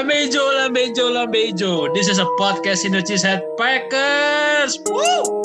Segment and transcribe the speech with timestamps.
[0.00, 1.92] Lambejo, Lambejo, Lambejo.
[1.92, 4.80] This is a podcast Indonesia Head Packers.
[4.88, 5.44] Woo!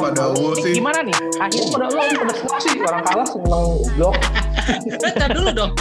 [0.00, 0.80] Pada gue sih.
[0.80, 1.12] Gimana nih?
[1.36, 4.16] Akhirnya pada lo pada semua sih orang kalah seneng blok
[5.04, 5.72] Bentar dulu dong.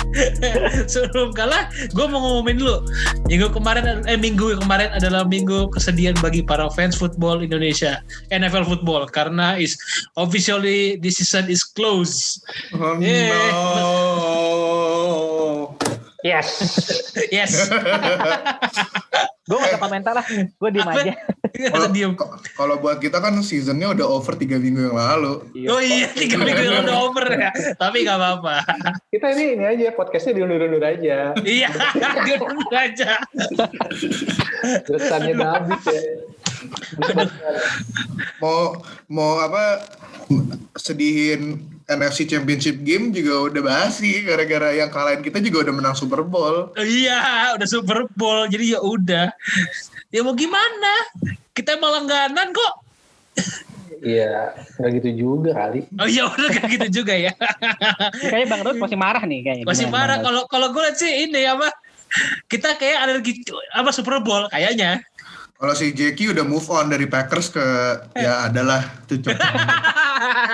[0.92, 2.84] Sebelum kalah, gue mau ngomongin dulu.
[3.32, 8.04] Minggu kemarin, eh minggu kemarin adalah minggu kesedihan bagi para fans football Indonesia,
[8.36, 9.80] NFL football, karena is
[10.20, 12.44] officially this season is closed.
[12.76, 13.32] Oh, Yeah.
[13.32, 14.69] no.
[16.22, 16.48] Yes
[17.36, 17.68] Yes.
[19.44, 20.26] gue gak ada komentar lah.
[20.56, 21.02] Gue diem Apa?
[21.02, 21.14] aja.
[21.50, 22.14] Kalau Diem.
[22.56, 25.42] kalau buat kita kan seasonnya udah over tiga minggu yang lalu.
[25.68, 27.50] Oh iya, tiga minggu yang udah over ya.
[27.76, 28.62] Tapi gak apa-apa.
[29.10, 31.70] kita ini ini aja podcastnya diundur-undur aja Iya,
[32.40, 33.12] dulu aja.
[34.86, 36.02] Desainnya udah habis ya
[38.40, 39.82] Mau mau apa
[40.78, 41.58] sedihin
[41.90, 46.70] NFC Championship game juga udah basi gara-gara yang kalahin kita juga udah menang Super Bowl.
[46.78, 48.46] Iya, udah Super Bowl.
[48.46, 49.34] Jadi ya udah.
[50.14, 51.10] Ya mau gimana?
[51.58, 52.74] Kita malah langganan kok.
[54.00, 57.36] iya nggak gitu juga kali Oh iya udah kayak gitu juga ya.
[58.16, 59.66] Kayaknya Bang Rod masih marah nih kayaknya.
[59.68, 61.68] Masih Gimana, marah kalau kalau gue liat sih ini apa?
[62.48, 63.44] Kita kayak alergi
[63.76, 65.04] apa Super Bowl kayaknya.
[65.60, 67.66] Kalau si Jackie udah move on dari Packers ke
[68.16, 68.80] ya adalah
[69.12, 69.20] tuh.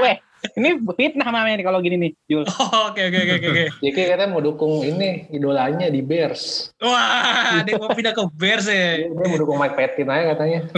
[0.01, 0.17] Weh,
[0.53, 2.43] ini fitnah namanya nih kalau gini nih, Jul.
[2.55, 3.65] Oh, Oke oke oke oke.
[3.81, 9.05] Jadi katanya mau dukung ini idolanya di Bears Wah, dia mau pindah ke Bears ya.
[9.09, 10.59] dia mau dukung Mike Patton aja katanya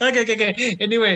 [0.00, 0.48] Oke oke oke.
[0.82, 1.14] Anyway,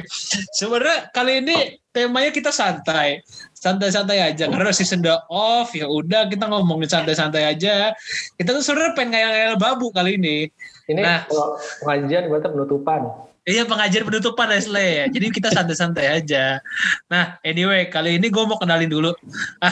[0.54, 1.56] sebenarnya kali ini
[1.90, 3.20] temanya kita santai,
[3.56, 7.90] santai-santai aja karena season udah off ya udah kita ngomongin santai-santai aja.
[8.38, 10.46] Kita tuh sebenarnya pengen ngayal babu kali ini.
[10.86, 11.24] ini Nah.
[11.26, 13.00] kalau pengajian berarti penutupan
[13.44, 15.06] Iya pengajian penutupan Leslie ya.
[15.12, 16.64] Jadi kita santai-santai aja.
[17.12, 19.12] Nah anyway kali ini gue mau kenalin dulu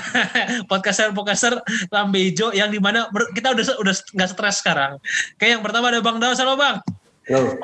[0.70, 1.56] podcaster podcaster
[1.88, 5.00] Lambe Hijau yang di mana kita udah udah nggak stres sekarang.
[5.40, 6.84] Kayak yang pertama ada Bang Daus, halo Bang.
[7.32, 7.54] Loh,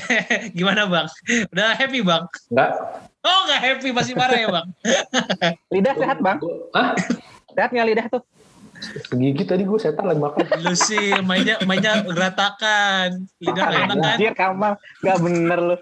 [0.56, 1.06] Gimana Bang?
[1.52, 2.24] Udah happy Bang?
[2.48, 2.72] enggak
[3.26, 4.66] Oh nggak happy masih marah ya Bang?
[5.74, 6.38] Lidah sehat, Bang.
[6.72, 6.96] Hah?
[7.52, 8.22] Sehat nggak lidah tuh?
[9.10, 10.44] Gigi tadi gue setan lagi makan.
[10.62, 14.14] Lu sih mainnya mainnya geratakan, lidah enak kan?
[14.14, 14.72] Anjir, Kamal.
[15.02, 15.76] Gak bener lu.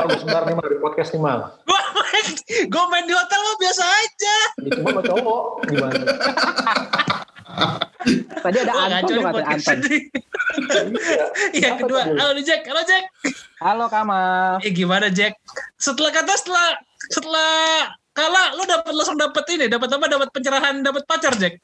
[0.00, 1.40] Oh, sebentar nih di podcast nih mal.
[2.72, 4.36] Gua main, di hotel mah biasa aja.
[4.60, 6.02] Ini cuma sama cowok gimana?
[8.38, 9.78] Tadi ada Wah, Anton tuh kata Anton.
[11.54, 13.04] Iya Apa kedua, halo Jack, halo Jack.
[13.58, 14.62] Halo Kamal.
[14.64, 15.36] Eh gimana Jack?
[15.76, 16.68] Setelah kata setelah
[17.10, 17.52] setelah
[18.18, 20.04] kalah lu dapat langsung dapat ini, dapat apa?
[20.10, 21.62] Dapat pencerahan, dapat pacar Jack.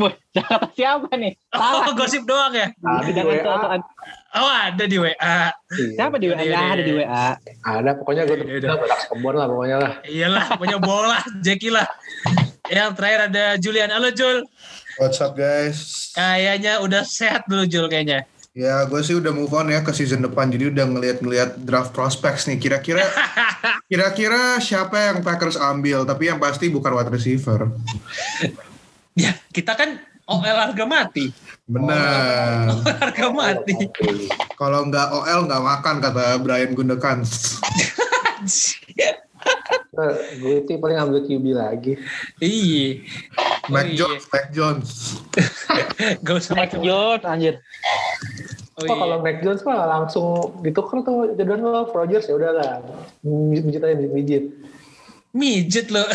[0.00, 1.36] Wah, kata siapa nih?
[1.52, 1.92] Oh, Salah.
[1.92, 2.72] gosip doang ya.
[2.80, 3.76] Ada di Jangan WA.
[4.40, 5.12] Oh, ada di WA.
[5.12, 5.92] Iya.
[6.00, 6.40] Siapa di WA?
[6.40, 6.92] Iya, iya, ada di.
[6.96, 7.26] WA.
[7.68, 9.92] Ada pokoknya gue udah berak kebun lah pokoknya lah.
[10.08, 11.84] Iyalah, punya bola, Jackie lah.
[12.72, 13.90] Yang terakhir ada Julian.
[13.92, 14.46] Halo Jul.
[14.96, 16.12] What's up guys?
[16.16, 18.24] Kayaknya udah sehat dulu Jul kayaknya.
[18.60, 22.44] Ya gue sih udah move on ya ke season depan jadi udah ngeliat-ngeliat draft prospects
[22.44, 23.00] nih kira-kira
[23.90, 27.72] kira-kira siapa yang Packers ambil tapi yang pasti bukan wide receiver.
[29.16, 31.32] Ya, kita kan OL harga mati.
[31.64, 32.84] Benar.
[32.84, 33.88] Harga mati.
[34.60, 37.24] Kalau nggak OL nggak makan kata Brian Gundogan.
[40.40, 41.92] Gue itu paling ambil QB lagi.
[42.40, 43.04] Iya.
[43.68, 43.96] Mac iya.
[44.00, 44.90] Jones, Mac Jones.
[46.24, 47.54] Gak usah macam Jones, anjir.
[47.60, 48.96] Oh, Oh, iya.
[48.96, 52.80] kalau Mac Jones mah langsung ditukar tuh Jordan Love, Rodgers ya udahlah.
[53.20, 54.44] Mijit aja mijit.
[55.36, 56.00] Mijet lo.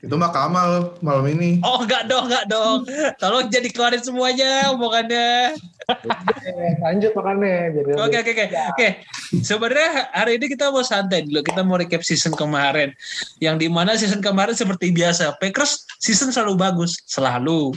[0.00, 1.60] Itu mah Kamal malam ini.
[1.60, 2.88] Oh enggak dong, enggak dong.
[3.20, 5.52] Tolong jadi keluarin semuanya omongannya.
[6.80, 7.56] Lanjut makannya.
[7.76, 8.46] Jadi Oke oke oke.
[8.72, 8.88] Oke.
[9.44, 11.44] Sebenarnya hari ini kita mau santai dulu.
[11.44, 12.96] Kita mau recap season kemarin.
[13.44, 15.36] Yang di mana season kemarin seperti biasa.
[15.36, 17.76] Packers season selalu bagus, selalu.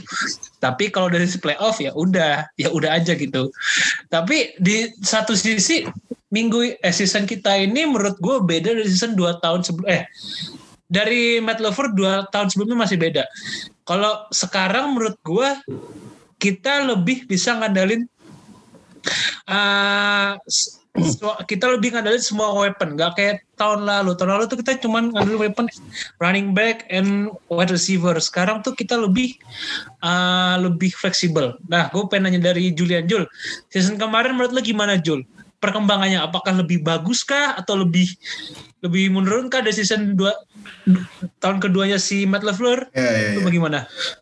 [0.64, 3.52] Tapi kalau dari si playoff ya udah, ya udah aja gitu.
[4.08, 5.84] Tapi di satu sisi
[6.32, 10.02] minggu eh season kita ini menurut gue beda dari season 2 tahun sebelum eh
[10.94, 13.26] dari Matt Lover dua tahun sebelumnya masih beda.
[13.82, 15.50] Kalau sekarang menurut gue
[16.38, 18.06] kita lebih bisa ngandalin
[19.50, 20.38] uh,
[20.94, 24.14] semua- kita lebih ngandalin semua weapon, nggak kayak tahun lalu.
[24.14, 25.66] Tahun lalu tuh kita cuma ngandalin weapon
[26.22, 28.14] running back and wide receiver.
[28.22, 29.34] Sekarang tuh kita lebih
[30.06, 31.58] uh, lebih fleksibel.
[31.66, 33.26] Nah, gue pengen nanya dari Julian Jul.
[33.74, 35.26] Season kemarin menurut lo gimana Jul?
[35.64, 38.04] Perkembangannya apakah lebih bagus kah atau lebih
[38.84, 42.92] lebih menurun kah dari season 2 tahun keduanya si Matt LaFleur?
[42.92, 43.46] Ya, ya, Itu ya.
[43.48, 43.78] bagaimana?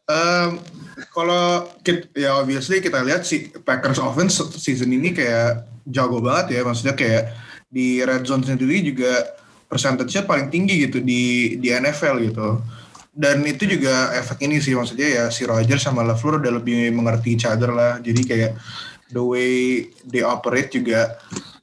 [0.06, 0.62] Em,
[1.10, 1.66] kalau
[2.14, 7.34] ya obviously kita lihat si Packers offense season ini kayak jago banget ya maksudnya kayak
[7.66, 9.34] di red zone sendiri juga
[9.66, 12.62] persentasenya paling tinggi gitu di di NFL gitu
[13.12, 17.36] dan itu juga efek ini sih maksudnya ya si Roger sama LeFleur udah lebih mengerti
[17.36, 18.00] each other lah.
[18.00, 18.56] Jadi kayak
[19.12, 21.20] the way they operate juga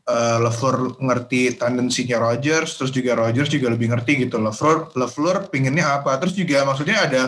[0.10, 4.42] uh, LeFleur ngerti tendensinya Rogers, terus juga Rogers juga lebih ngerti gitu.
[4.42, 6.18] LeFleur, LeFleur pinginnya apa?
[6.22, 7.22] Terus juga maksudnya ada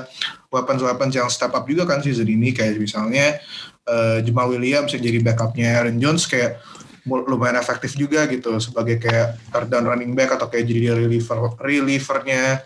[0.50, 3.42] weapons-weapons yang step up juga kan season ini kayak misalnya
[3.90, 6.62] uh, Jamal Williams yang jadi backupnya Aaron Jones kayak
[7.02, 12.62] lumayan efektif juga gitu sebagai kayak third down running back atau kayak jadi reliever relievernya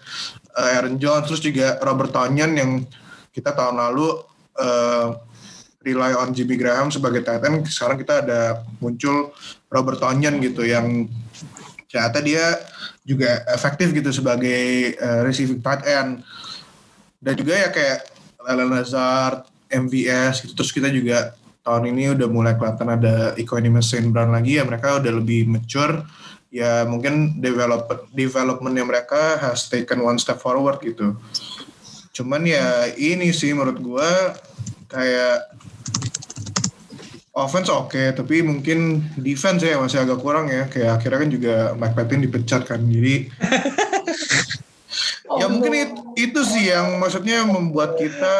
[0.59, 2.71] uh, Aaron Jones terus juga Robert Tonyan yang
[3.31, 4.11] kita tahun lalu
[4.59, 5.15] uh,
[5.85, 9.29] rely on Jimmy Graham sebagai tight end sekarang kita ada muncul
[9.69, 11.05] Robert Tonyan gitu yang
[11.85, 12.57] ternyata dia
[13.05, 16.25] juga efektif gitu sebagai uh, receiving tight end.
[17.21, 17.99] Dan juga ya kayak
[18.45, 24.09] Alan Lazard, MVS gitu terus kita juga tahun ini udah mulai kelihatan ada Equanimous Saint
[24.13, 26.05] Brown lagi ya mereka udah lebih mature.
[26.53, 31.17] Ya mungkin develop developmentnya mereka has taken one step forward gitu.
[32.15, 34.37] Cuman ya ini sih menurut gua
[34.87, 35.51] kayak
[37.35, 40.71] offense oke tapi mungkin defense ya masih agak kurang ya.
[40.71, 43.27] Kayak akhirnya kan juga Mike Patton dipecat kan jadi
[45.41, 48.35] ya mungkin it- itu sih yang maksudnya membuat kita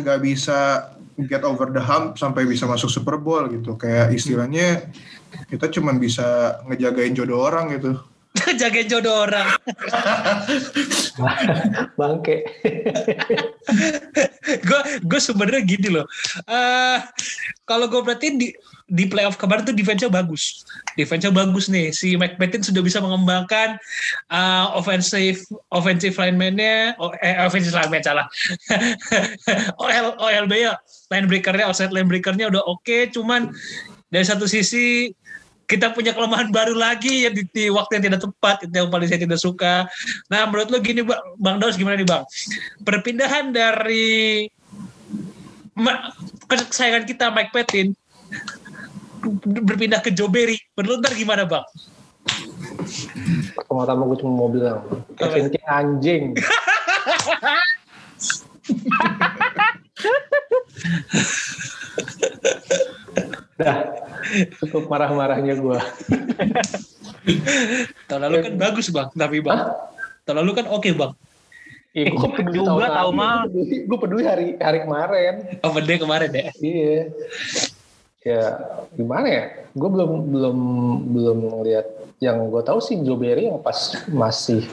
[0.00, 0.88] nggak bisa
[1.28, 3.76] get over the hump sampai bisa masuk Super Bowl gitu.
[3.76, 4.88] Kayak istilahnya
[5.52, 8.00] kita cuman bisa ngejagain jodoh orang gitu
[8.60, 9.48] Jagain jodoh orang.
[11.98, 12.46] Bangke.
[14.68, 16.06] gue gue sebenarnya gini loh.
[16.48, 16.98] eh
[17.68, 18.48] kalau gue perhatiin di
[18.90, 20.66] di playoff kemarin tuh defense-nya bagus.
[20.98, 21.94] Defense-nya bagus nih.
[21.94, 23.78] Si Mike Patton sudah bisa mengembangkan
[24.34, 25.38] uh, offensive
[25.70, 28.26] offensive lineman-nya, oh, eh, offensive lineman salah.
[29.82, 30.74] OL OLB ya,
[31.14, 33.54] linebreaker-nya, outside linebreaker-nya udah oke, cuman
[34.10, 35.14] dari satu sisi
[35.70, 39.06] kita punya kelemahan baru lagi yang di, di waktu yang tidak tepat itu yang paling
[39.06, 39.86] saya tidak suka.
[40.26, 42.26] Nah menurut lo gini Bang, Bang Daus gimana nih Bang?
[42.82, 44.50] Perpindahan dari
[46.50, 47.94] kesayangan kita Mike Patton
[49.46, 51.62] berpindah ke Joe Barry, menurut ntar gimana Bang?
[53.54, 54.82] Pertama-tama gue cuma mau bilang,
[55.14, 56.34] Kevin King anjing.
[63.60, 63.76] Dah,
[64.64, 65.78] cukup marah-marahnya gue.
[68.08, 69.68] Tahun lalu kan bagus Bang, tapi Bang.
[70.24, 71.12] Tahun lalu kan oke Bang.
[71.90, 73.44] Eh, gue juga tahu mah.
[73.84, 75.60] Gue peduli hari hari kemarin.
[75.60, 76.48] Open day kemarin ya.
[76.62, 76.98] Iya.
[78.20, 78.44] Ya
[78.94, 79.44] gimana ya?
[79.74, 80.58] Gue belum belum
[81.12, 81.86] belum ngeliat.
[82.22, 84.64] Yang gue tahu sih Joe Barry yang pas masih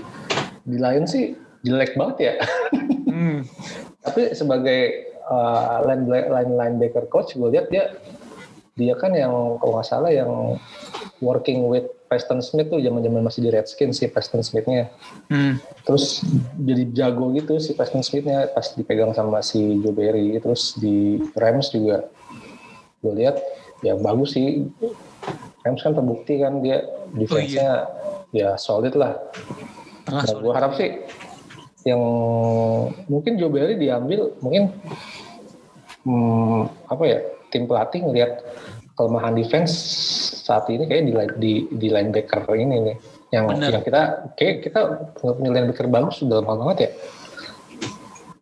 [0.68, 1.34] di lain sih
[1.66, 2.34] jelek banget ya.
[3.10, 3.44] Hmm.
[4.06, 7.98] Tapi sebagai uh, line line linebacker coach, gue lihat dia
[8.78, 10.62] dia kan yang kalau nggak salah yang
[11.20, 14.88] working with Preston Smith tuh zaman-zaman masih di Redskins sih Preston Smithnya.
[15.28, 15.60] Hmm.
[15.84, 16.24] Terus
[16.62, 20.38] jadi jago gitu si Preston Smithnya pas dipegang sama si Joe Barry.
[20.40, 22.08] Terus di Rams juga
[23.04, 23.42] gue lihat
[23.84, 24.70] ya bagus sih.
[25.66, 27.92] Rams kan terbukti kan dia defense-nya
[28.32, 29.20] ya solid lah.
[30.08, 30.90] Tengah Nah, gue harap sih
[31.84, 32.02] yang
[33.12, 34.76] mungkin Joe Barry diambil mungkin
[36.08, 37.20] hmm, apa ya
[37.54, 38.44] tim pelatih ngelihat
[38.98, 39.74] kelemahan defense
[40.44, 42.98] saat ini kayak di di di linebacker ini nih
[43.30, 43.70] yang Bener.
[43.78, 44.02] yang kita
[44.40, 44.80] kayak kita
[45.22, 46.90] nggak punya linebacker bagus sudah lama banget ya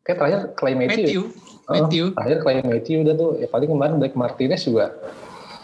[0.05, 1.21] kayak terakhir Clay Matthew, Matthew.
[1.65, 2.05] Oh, Matthew.
[2.13, 4.93] terakhir Clay Matthew udah tuh ya paling kemarin Blake Martinez juga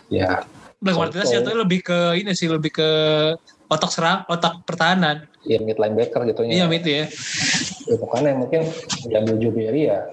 [0.09, 0.41] ya
[0.81, 2.89] Black Martinez jatuhnya lebih ke ini sih, lebih ke
[3.69, 5.29] otak serang, otak pertahanan.
[5.45, 7.05] ya mid linebacker gitu Iya, itu ya.
[7.85, 8.61] ya, makanya mungkin
[9.09, 10.05] diambil Barry ya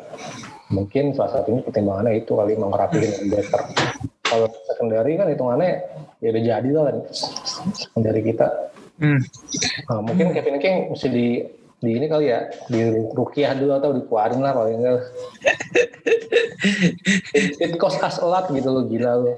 [0.68, 3.60] mungkin salah satunya pertimbangannya itu kali mau ngerapiin linebacker
[4.28, 5.84] kalau secondary kan hitungannya
[6.20, 6.84] ya udah jadi lah
[7.72, 9.22] secondary kita Hmm.
[9.86, 11.38] Nah, mungkin Kevin King mesti di
[11.78, 12.82] di ini kali ya di
[13.14, 14.98] rukiah dulu atau dikeluarin lah kalau enggak
[17.38, 19.32] it, it cost us a lot gitu loh gila lo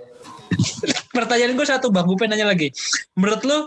[1.13, 2.75] Pertanyaan gue satu Bang, gue nanya lagi.
[3.15, 3.59] Menurut lo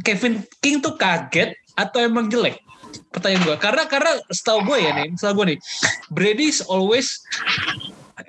[0.00, 2.63] Kevin King tuh kaget atau emang jelek?
[3.10, 3.56] Pertanyaan gue.
[3.58, 5.58] Karena karena setahu gue ya nih, setahu gue nih,
[6.10, 7.22] Brady is always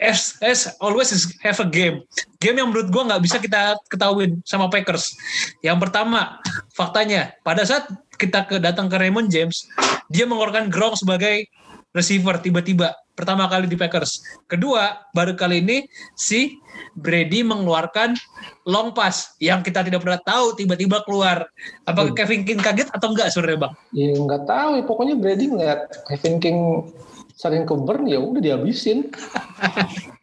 [0.01, 2.01] as, as always is have a game.
[2.41, 5.13] Game yang menurut gue nggak bisa kita ketahuin sama Packers.
[5.61, 6.41] Yang pertama,
[6.73, 9.67] faktanya pada saat kita ke, datang ke Raymond James,
[10.09, 11.47] dia mengeluarkan Gronk sebagai
[11.95, 14.19] receiver tiba-tiba pertama kali di Packers.
[14.45, 16.59] Kedua, baru kali ini si
[16.93, 18.13] Brady mengeluarkan
[18.63, 21.47] long pass yang kita tidak pernah tahu tiba-tiba keluar.
[21.81, 22.17] Apakah Hmm.
[22.17, 23.73] Kevin King kaget atau enggak sebenarnya, Bang?
[23.91, 26.57] ya nggak tahu ya pokoknya Brady ngeliat Kevin King
[27.35, 29.11] sering ke burn ya udah dihabisin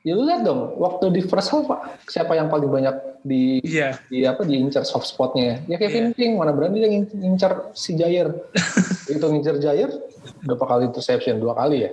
[0.03, 1.63] Ya lu lihat dong, waktu di first half
[2.05, 2.91] siapa yang paling banyak
[3.23, 4.03] di Iya.
[4.11, 5.63] di apa diincar soft spotnya?
[5.65, 8.35] Ya Kevin King, mana berani dia ngin- ngincar si Jair.
[9.07, 9.95] itu ngincar Jair
[10.43, 11.39] berapa kali interception?
[11.39, 11.91] Dua kali ya?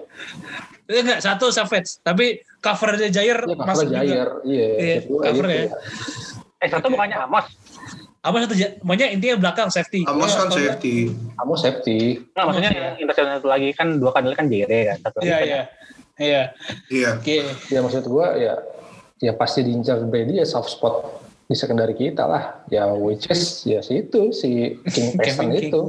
[0.89, 2.01] Eh, enggak, satu Savage.
[2.01, 4.09] Tapi covernya Jair Iya, masuk cover Jair.
[4.09, 4.25] juga.
[4.41, 5.67] Iya, Iya, cover gitu ya.
[6.59, 7.45] Eh satu bukannya Amos.
[8.19, 10.01] Apa satu Pokoknya intinya belakang safety.
[10.03, 10.95] Amos Iya, kan safety.
[11.37, 11.99] Kamu safety.
[12.33, 12.81] Nah, maksudnya Iya.
[12.81, 14.97] yang interception satu lagi kan dua kali kan Jere kan.
[14.99, 15.61] Satu Iya, kan iya.
[16.19, 16.41] Iya.
[16.89, 17.09] Iya.
[17.15, 17.37] Oke.
[17.69, 18.57] Ya maksud gua ya
[19.19, 21.05] ya pasti diincar Brady ya soft spot
[21.49, 22.61] di secondary kita lah.
[22.69, 25.81] Ya which is ya si itu si King Kevin itu.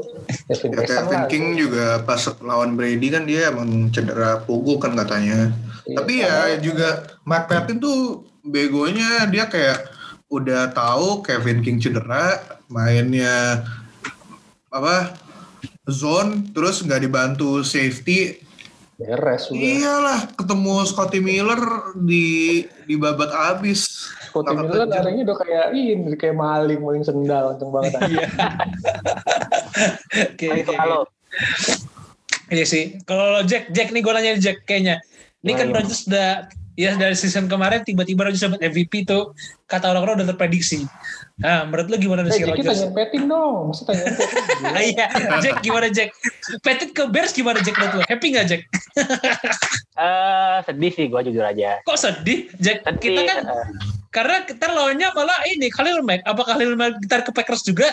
[0.48, 1.28] Kevin Ya, Kevin lah.
[1.28, 5.52] King juga pas lawan Brady kan dia emang cedera punggung kan katanya.
[5.84, 9.84] Iya, Tapi ya juga Mike Patton tuh begonya dia kayak
[10.32, 12.40] udah tahu Kevin King cedera,
[12.72, 13.60] mainnya
[14.72, 15.12] apa
[15.84, 18.48] zone terus nggak dibantu safety.
[18.96, 19.56] beres udah.
[19.60, 21.60] Iyalah ketemu Scotty Miller
[21.96, 24.08] di di babat abis.
[24.30, 25.02] Scotty Nggak Miller kekejar.
[25.02, 27.92] larinya udah kayak ini kayak maling maling sendal kenceng banget.
[28.06, 28.26] Iya.
[30.30, 31.12] Oke, kalau oke.
[32.48, 32.98] Iya sih.
[33.02, 34.98] Kalau Jack, Jack nih gue nanya Jack kayaknya.
[35.40, 39.32] Ini kan Rodgers udah ya dari season kemarin tiba-tiba Rodgers dapat MVP tuh
[39.64, 40.84] kata orang-orang udah terprediksi.
[41.36, 42.66] Nah, menurut lu gimana Eh, si Jadi Rodgers?
[42.76, 44.58] tanyain Petin dong, masa tanyain Petin?
[44.90, 45.06] Iya,
[45.40, 46.10] Jack gimana Jack?
[46.60, 48.02] Petit ke Bears gimana Jack menurut lu?
[48.04, 48.62] Happy gak Jack?
[49.94, 51.78] eh sedih sih gue jujur aja.
[51.82, 52.50] Kok sedih?
[52.58, 53.00] Jack, Sedih.
[53.00, 53.64] kita kan eh,
[54.10, 56.26] karena kita lawannya malah ini Khalil Mack.
[56.26, 57.86] Apa Khalil Mack gitar ke Packers juga?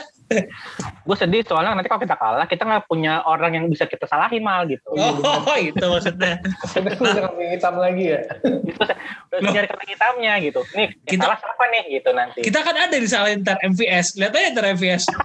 [1.08, 4.44] Gue sedih soalnya nanti kalau kita kalah kita nggak punya orang yang bisa kita salahin
[4.44, 4.84] mal gitu.
[4.92, 6.44] Oh, itu maksudnya.
[6.44, 8.22] Kita udah kambing hitam lagi ya.
[8.44, 8.84] Gitu,
[9.32, 10.62] udah nyari kambing hitamnya gitu.
[10.76, 12.40] Nih Kita- salah siapa nih gitu nanti.
[12.44, 14.20] Kita kan ada di salahin ntar MVS.
[14.20, 15.04] Lihat aja ntar MVS.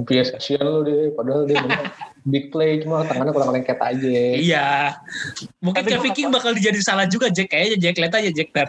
[0.00, 1.88] MPS kasihan lu deh, padahal dia menang.
[2.20, 4.12] big play cuma tangannya kurang lengket aja.
[4.36, 4.68] Iya.
[5.64, 7.52] Mungkin Tapi Kevin King bakal dijadi salah juga Jack.
[7.52, 7.96] Kayaknya Jack.
[7.96, 8.68] Lihat aja Jack ntar.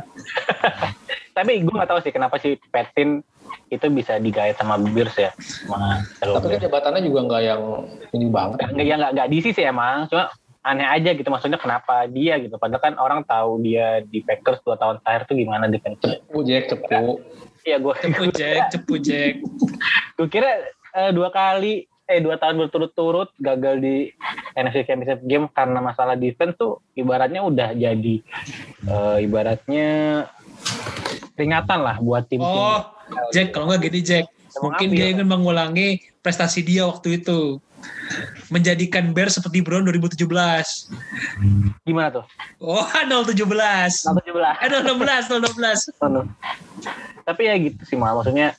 [1.38, 3.24] Tapi gue nggak tahu sih kenapa si Petin
[3.72, 5.32] itu bisa digait sama Bears ya.
[5.40, 7.62] Sama Tapi kan jabatannya juga nggak yang
[8.12, 8.58] ini banget.
[8.76, 10.28] nggak ya nggak nggak diisi sih emang cuma
[10.62, 14.78] aneh aja gitu maksudnya kenapa dia gitu padahal kan orang tahu dia di Packers dua
[14.78, 17.18] tahun terakhir tuh gimana defense Cepu Jack, cepu.
[17.66, 18.62] Iya gue Cepu Jack.
[18.70, 19.42] Cepu Jack.
[20.22, 24.12] gue kira eh, dua kali eh dua tahun berturut-turut gagal di
[24.54, 28.16] NFC Championship game karena masalah defense tuh ibaratnya udah jadi
[28.86, 29.90] eh, ibaratnya
[31.42, 32.46] peringatan lah buat tim-tim.
[32.46, 32.86] Oh,
[33.34, 33.58] Jack.
[33.58, 34.30] Kalau nggak gini Jack.
[34.62, 35.02] Mau Mungkin ngambil.
[35.02, 35.88] dia ingin mengulangi
[36.22, 37.58] prestasi dia waktu itu.
[38.54, 40.22] Menjadikan Bears seperti Brown 2017.
[41.82, 42.26] Gimana tuh?
[42.62, 43.34] Oh, 017.
[43.34, 44.62] Tahun 17.
[44.62, 45.90] Eh, 016, 016.
[45.98, 46.30] Tahun.
[47.26, 48.54] Tapi ya gitu sih mal maksudnya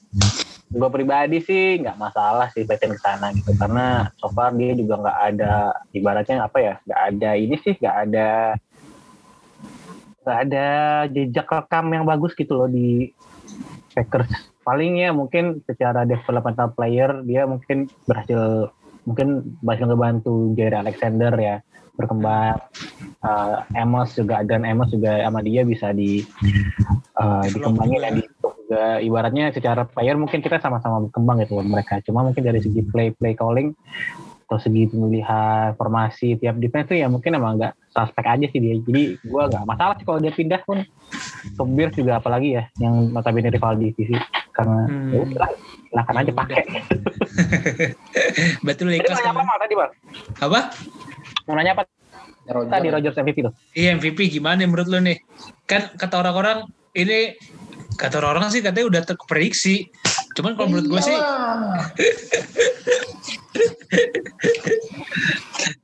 [0.73, 5.05] gue pribadi sih nggak masalah sih Petin ke sana gitu karena so far dia juga
[5.05, 8.57] nggak ada ibaratnya apa ya nggak ada ini sih nggak ada
[10.23, 10.67] nggak ada
[11.11, 13.11] jejak rekam yang bagus gitu loh di
[13.93, 14.31] Packers.
[14.62, 18.71] Palingnya mungkin secara developmental player dia mungkin berhasil
[19.02, 21.57] mungkin berhasil ngebantu Jerry Alexander ya
[21.99, 22.62] berkembang.
[23.23, 26.23] Eh, Amos juga dan Amos juga sama dia bisa di
[27.19, 28.23] eh, dikembangin ya di
[28.73, 29.02] juga.
[29.02, 32.00] Ibaratnya secara player mungkin kita sama-sama berkembang gitu mereka.
[32.07, 33.76] Cuma mungkin dari segi play play calling
[34.52, 38.76] atau segi pemilihan formasi tiap defense tuh ya mungkin emang nggak suspek aja sih dia
[38.85, 40.85] jadi gua nggak masalah sih kalau dia pindah pun
[41.56, 44.12] ke Bears juga apalagi ya yang notabene rival divisi
[44.52, 45.09] karena Hmm.
[45.09, 45.49] ya udah,
[45.88, 46.61] silakan aja pakai
[48.92, 49.90] ikhlas mau nanya apa tadi bang
[50.44, 50.61] Apa?
[51.49, 51.82] mau nanya apa
[52.42, 52.68] Roger.
[52.68, 55.16] tadi Rogers MVP tuh Iya MVP gimana menurut lu nih?
[55.64, 57.38] Kan kata orang-orang ini
[57.97, 59.88] kata orang-orang sih katanya udah terprediksi.
[60.33, 61.12] Cuman kalau menurut gue sih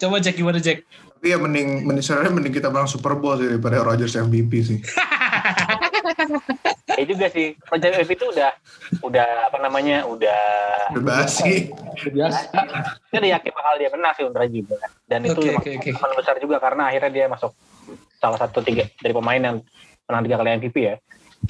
[0.01, 0.87] coba cek gimana Jack.
[1.19, 4.79] Tapi ya mending, mending sebenarnya mending kita menang Super Bowl sih daripada Rodgers MVP sih.
[6.99, 8.51] ya juga sih Rogers MVP itu udah
[9.03, 10.39] udah apa namanya udah
[10.95, 11.75] Udah basi.
[11.99, 12.55] Biasa.
[13.13, 14.81] Udah yakin bakal dia menang sih Undra juga.
[15.05, 15.91] Dan itu oke, oke.
[15.93, 17.53] harapan besar juga karena akhirnya dia masuk
[18.19, 19.61] salah satu tiga dari pemain yang
[20.09, 20.97] menang tiga kali MVP ya.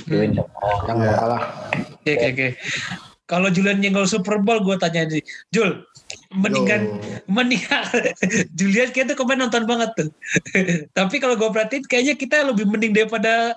[0.07, 0.47] Windsor.
[0.87, 1.43] Yang nggak kalah.
[2.03, 2.49] Oke oke oke.
[3.29, 5.21] Kalau Julian nyenggol Super Bowl gue tanya nih,
[5.53, 5.85] Jul,
[6.33, 6.97] mendingan
[7.29, 7.85] mendingan
[8.59, 10.09] Julian kayaknya tuh kemarin nonton banget tuh.
[10.97, 13.53] Tapi kalau gue perhatiin kayaknya kita lebih mending daripada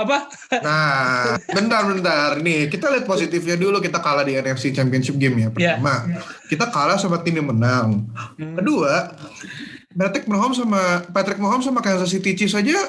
[0.00, 0.32] apa?
[0.64, 2.40] Nah, bentar-bentar.
[2.40, 3.84] Nih, kita lihat positifnya dulu.
[3.84, 5.40] Kita kalah di NFC Championship Game ya.
[5.40, 5.50] Iya.
[5.52, 5.94] Pertama,
[6.48, 8.08] kita kalah sama tim yang menang.
[8.40, 8.56] Hmm.
[8.56, 9.12] Kedua,
[9.92, 12.88] Patrick Mahomes sama Patrick Mahomes sama Kansas City Chiefs aja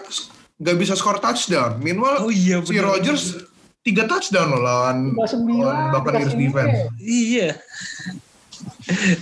[0.60, 1.80] nggak bisa skor touchdown.
[1.82, 2.94] Meanwhile, Oh iya si bener.
[2.94, 3.42] Rodgers
[3.84, 6.88] tiga touchdown loh lawan, lawan Buccaneers defense.
[7.00, 7.58] Iya.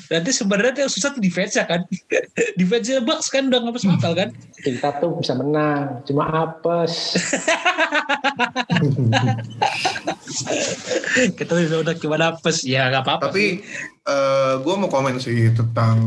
[0.09, 1.85] Nanti sebenarnya yang susah tuh defense-nya kan.
[2.59, 4.29] defense-nya Bucks kan udah ngapus akal kan.
[4.61, 7.17] Kita tuh bisa menang, cuma apes.
[11.37, 12.65] Kita udah udah gimana apes.
[12.65, 13.29] Ya nggak apa-apa.
[13.29, 13.61] Tapi
[14.61, 15.97] gue mau komen sih tentang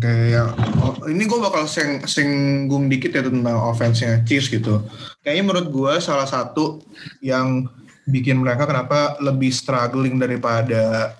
[0.00, 4.82] kayak oh, ini gue bakal sing, singgung dikit ya tentang offense-nya Chiefs gitu.
[5.22, 6.80] Kayaknya menurut gue salah satu
[7.20, 7.68] yang
[8.08, 11.14] bikin mereka kenapa lebih struggling daripada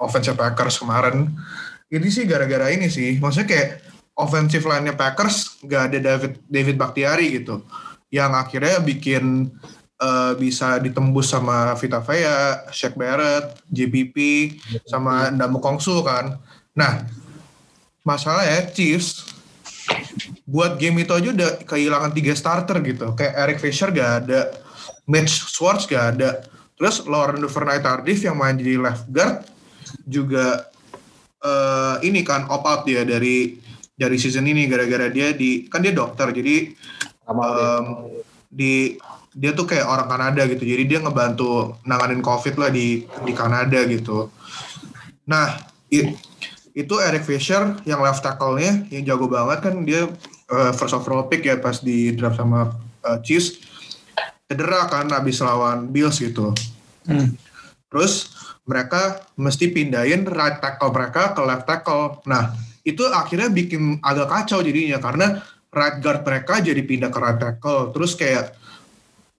[0.00, 1.32] offensive Packers kemarin.
[1.88, 3.16] Ini sih gara-gara ini sih.
[3.18, 3.70] Maksudnya kayak
[4.16, 7.62] offensive line-nya Packers gak ada David David Bakhtiari gitu.
[8.08, 9.52] Yang akhirnya bikin
[10.00, 14.16] uh, bisa ditembus sama Vita Vea, Shaq Barrett, JPP,
[14.88, 16.40] sama Ndamu Kongsu kan.
[16.72, 17.04] Nah,
[18.02, 19.36] masalah ya Chiefs
[20.46, 23.12] buat game itu aja udah kehilangan tiga starter gitu.
[23.14, 24.54] Kayak Eric Fisher gak ada,
[25.06, 26.42] Mitch Schwartz gak ada.
[26.76, 29.55] Terus Lauren Duvernay Tardif yang main jadi left guard
[30.04, 30.68] juga
[31.40, 33.56] uh, ini kan opt out dia dari
[33.96, 36.76] dari season ini gara-gara dia di kan dia dokter jadi
[37.24, 38.12] um,
[38.52, 39.00] di
[39.36, 43.84] dia tuh kayak orang Kanada gitu jadi dia ngebantu nanganin covid lah di di Kanada
[43.84, 44.32] gitu.
[45.28, 45.60] Nah
[45.92, 46.16] it,
[46.76, 50.08] itu Eric Fisher yang left tackle-nya yang jago banget kan dia
[50.52, 52.72] uh, first overall pick ya pas di draft sama
[53.04, 53.60] uh, Chiefs.
[54.46, 56.54] Cedera kan habis lawan Bills gitu.
[57.06, 57.38] Hmm.
[57.86, 58.34] terus
[58.66, 62.20] mereka mesti pindahin right tackle mereka ke left tackle.
[62.26, 65.38] Nah, itu akhirnya bikin agak kacau jadinya karena
[65.70, 67.94] right guard mereka jadi pindah ke right tackle.
[67.94, 68.58] Terus kayak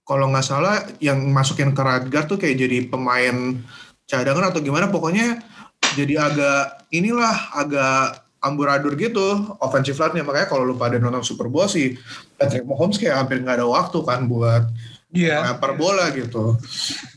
[0.08, 3.60] kalau nggak salah yang masukin ke right guard tuh kayak jadi pemain
[4.08, 5.44] cadangan atau gimana pokoknya
[5.92, 11.68] jadi agak inilah agak amburadur gitu offensive line-nya makanya kalau lu pada nonton Super Bowl
[11.68, 11.98] sih
[12.40, 14.72] Patrick Mahomes kayak hampir nggak ada waktu kan buat
[15.12, 15.44] yeah.
[15.44, 16.56] lempar bola gitu.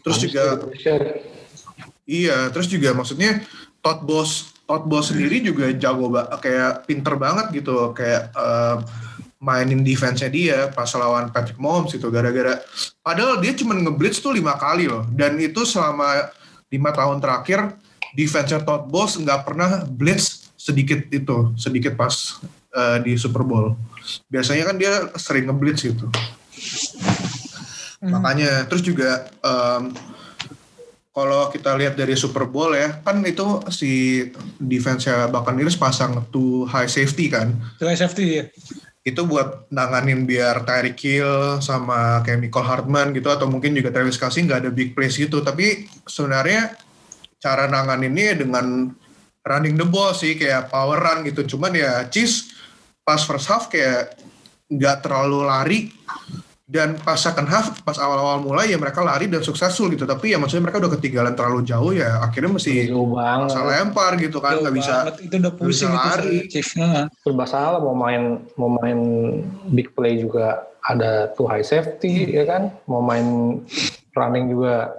[0.03, 0.59] Terus juga
[2.11, 3.39] Iya, terus juga maksudnya
[3.79, 8.83] Todd Boss Todd Boss sendiri juga jago kayak pinter banget gitu kayak uh,
[9.41, 12.61] mainin defense-nya dia pas lawan Patrick Mahomes itu gara-gara
[13.01, 16.31] padahal dia cuma ngeblitz tuh lima kali loh dan itu selama
[16.71, 17.75] lima tahun terakhir
[18.15, 22.13] defense Todd Boss nggak pernah blitz sedikit itu sedikit pas
[22.77, 23.73] uh, di Super Bowl
[24.29, 28.13] biasanya kan dia sering ngeblitz gitu hmm.
[28.13, 29.89] makanya terus juga um,
[31.11, 34.23] kalau kita lihat dari Super Bowl ya, kan itu si
[34.63, 37.51] defense-nya Buccaneers pasang to high safety kan.
[37.83, 38.43] To high safety ya.
[39.03, 44.15] Itu buat nanganin biar Tyreek Hill sama kayak Michael Hartman gitu atau mungkin juga Travis
[44.15, 45.43] Kelsey nggak ada big plays gitu.
[45.43, 46.79] Tapi sebenarnya
[47.43, 48.95] cara nanganinnya dengan
[49.43, 51.43] running the ball sih kayak power run gitu.
[51.57, 52.55] Cuman ya Chiefs
[53.03, 54.15] pas first half kayak
[54.71, 55.79] nggak terlalu lari
[56.71, 60.07] dan pas second half pas awal-awal mulai ya mereka lari dan successful gitu.
[60.07, 64.63] Tapi ya maksudnya mereka udah ketinggalan terlalu jauh ya akhirnya mesti masa lempar gitu kan.
[64.63, 66.47] Nggak bisa itu udah pusing bisa lari.
[67.19, 68.99] serba salah mau main mau main
[69.75, 72.71] big play juga ada tuh high safety ya kan?
[72.87, 73.59] Mau main
[74.15, 74.95] running juga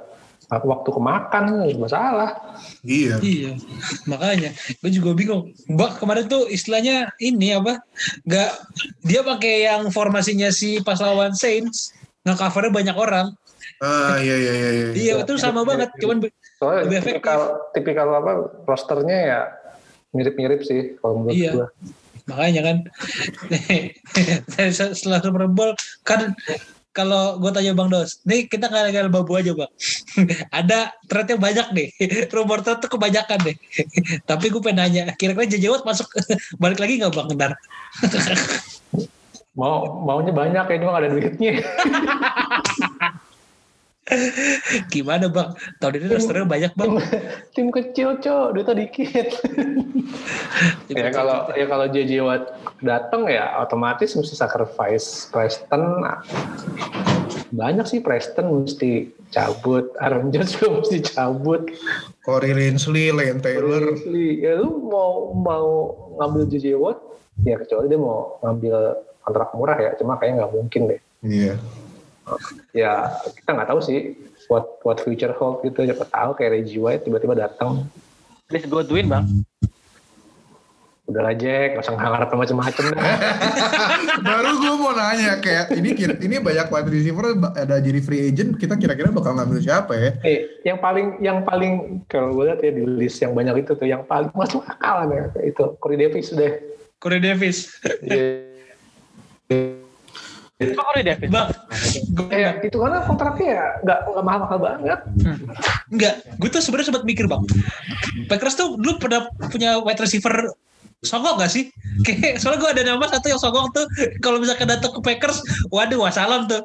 [0.61, 1.45] waktu kemakan
[1.81, 2.37] masalah.
[2.85, 3.17] Iya.
[3.25, 3.53] Iya.
[4.05, 5.57] Makanya gue juga bingung.
[5.73, 7.81] Mbak kemarin tuh istilahnya ini apa?
[8.29, 8.53] Gak
[9.01, 11.97] dia pakai yang formasinya si pas lawan Saints
[12.29, 13.27] nge-covernya banyak orang.
[13.81, 14.69] Ah iya iya iya.
[14.71, 15.89] Iya, iya itu sama banget.
[15.97, 16.29] Cuman
[16.61, 17.19] Soalnya lebih efektif.
[17.25, 17.41] Tipikal,
[17.73, 18.33] tipikal apa
[18.69, 19.41] rosternya ya
[20.13, 21.53] mirip-mirip sih kalau menurut iya.
[21.57, 21.69] gue.
[22.31, 22.77] Makanya kan
[24.95, 25.75] setelah Super Bowl
[26.07, 26.37] kan
[26.93, 29.73] kalau gue tanya Bang Dos, nih kita nggak ada babu aja Bang.
[30.61, 31.89] ada ternyata banyak nih,
[32.37, 33.57] rumor tuh kebanyakan deh.
[34.31, 36.13] Tapi gue pengen nanya, kira-kira Jejewat masuk
[36.61, 37.57] balik lagi nggak Bang Ntar?
[39.57, 41.53] Mau maunya banyak ya, cuma gak ada duitnya.
[44.89, 45.53] Gimana bang?
[45.77, 46.91] Tahun ini rosternya banyak bang.
[47.53, 49.29] Tim, kecil cok, duitnya dikit.
[50.89, 56.03] ya kalau ya kalau JJ Watt datang ya otomatis mesti sacrifice Preston.
[57.53, 61.71] Banyak sih Preston mesti cabut, Aaron Jones juga mesti cabut.
[62.27, 63.95] Corey Linsley, Lane Taylor.
[63.95, 64.43] Linsley.
[64.43, 65.69] Ya lu mau mau
[66.21, 66.99] ngambil JJ Watt?
[67.47, 68.77] Ya kecuali dia mau ngambil
[69.23, 71.01] kontrak murah ya, cuma kayaknya nggak mungkin deh.
[71.23, 71.57] Iya.
[71.57, 71.59] Yeah
[72.73, 74.15] ya kita nggak tahu sih
[74.47, 77.87] what what future hold gitu siapa tahu kayak Reggie White tiba-tiba datang
[78.47, 79.25] please Godwin bang
[81.13, 82.85] udah aja gak usah ngarep macam-macam
[84.27, 88.81] baru gue mau nanya kayak ini ini banyak wide receiver ada jadi free agent kita
[88.81, 92.85] kira-kira bakal ngambil siapa ya eh, yang paling yang paling kalau gue lihat ya di
[92.89, 96.53] list yang banyak itu tuh yang paling masuk akal ya itu Corey Davis deh
[96.97, 97.69] Corey Davis
[98.03, 98.51] yeah.
[100.63, 101.29] Itu Corey Davis.
[101.29, 101.51] Bang,
[102.31, 105.01] Ya, itu karena kontraknya ya nggak nggak mahal-mahal banget.
[105.91, 107.43] Enggak, gue tuh sebenarnya sempat mikir bang.
[108.31, 110.55] Packers tuh dulu pernah punya wide receiver
[111.03, 111.69] songok gak sih?
[112.07, 113.87] Kayak soalnya gue ada nama satu yang songok tuh
[114.23, 116.63] kalau misalkan datang ke Packers, waduh wassalam tuh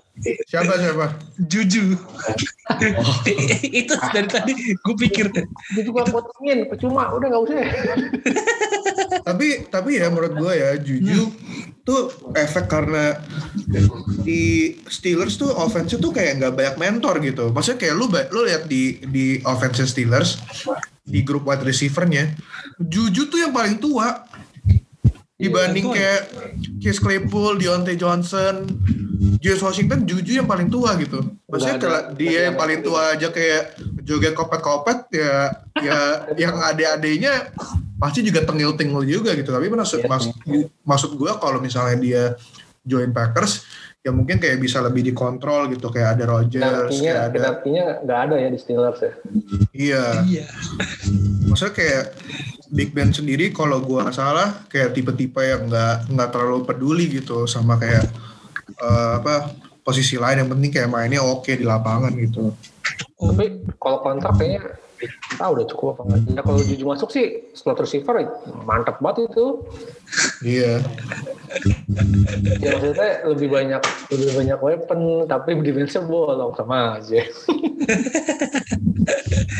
[0.49, 1.13] Siapa siapa?
[1.45, 1.93] Juju.
[3.81, 7.57] itu dari tadi gue pikir Dia juga potongin, percuma, udah nggak usah.
[9.27, 11.29] tapi tapi ya menurut gue ya Juju
[11.87, 13.15] tuh efek karena
[14.27, 17.49] di Steelers tuh offense tuh kayak nggak banyak mentor gitu.
[17.53, 20.41] Maksudnya kayak lu lu lihat di di offense Steelers
[21.07, 22.35] di grup wide receivernya
[22.77, 24.27] Juju tuh yang paling tua
[25.37, 26.21] dibanding Iya, kayak
[26.81, 28.65] Case Claypool, Deontay Johnson,
[29.37, 31.21] James Washington Juju yang paling tua gitu.
[31.45, 35.97] Maksudnya kalau dia yang paling tua aja kayak joget kopet-kopet ya ya
[36.41, 37.53] yang adik-adiknya
[38.01, 39.53] pasti juga tengil-tengil juga gitu.
[39.53, 40.33] Tapi maksud Iya mas-
[40.81, 42.23] maksud gua kalau misalnya dia
[42.81, 43.61] join Packers
[44.07, 48.19] ya mungkin kayak bisa lebih dikontrol gitu kayak ada Rodgers, Penaltinya, kayak ada penaltinya nggak
[48.23, 49.13] ada ya di Steelers ya.
[49.75, 50.05] iya.
[50.23, 50.47] iya.
[51.51, 52.03] Maksudnya kayak
[52.71, 57.43] Big Ben sendiri kalau gua nggak salah kayak tipe-tipe yang nggak nggak terlalu peduli gitu
[57.51, 58.07] sama kayak
[58.79, 59.51] eh, apa
[59.83, 62.55] posisi lain yang penting kayak mainnya oke di lapangan gitu.
[63.19, 64.71] Oh, Tapi kalau kontrak kayaknya
[65.37, 66.21] ah udah cukup apa enggak.
[66.31, 68.23] Ya kalau Juju masuk sih slot receiver
[68.63, 69.67] mantap banget itu.
[70.41, 70.81] Iya.
[72.59, 77.21] Ya maksudnya lebih banyak lebih banyak weapon tapi defense-nya bolong sama aja.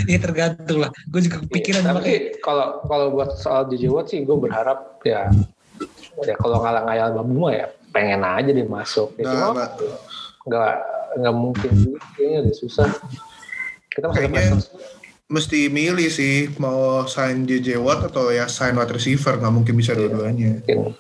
[0.08, 0.92] Iya tergantung lah.
[1.08, 5.00] Gue juga kepikiran Iya, sama tapi kalau kalau buat soal JJ Watt sih gue berharap
[5.04, 5.32] ya
[6.24, 9.16] ya kalau ngalah ngayal babu mah ya pengen aja dia masuk.
[9.16, 9.66] Ya, Nah, cuma
[10.48, 10.74] nggak
[11.20, 11.72] nggak mungkin
[12.16, 12.88] kayaknya udah susah.
[13.88, 14.96] Kita masih ada Kayaknya-
[15.28, 19.92] mesti milih sih mau sign JJ Watt atau ya sign wide receiver nggak mungkin bisa
[19.92, 20.64] dua-duanya.
[20.64, 20.96] mungkin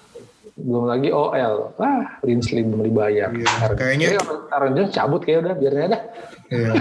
[0.57, 4.17] belum lagi OL wah Linsley belum dibayar Iya, Aaron- kayaknya-
[4.49, 5.99] Aaron Jones cabut kayak udah biarin aja
[6.47, 6.71] Iya.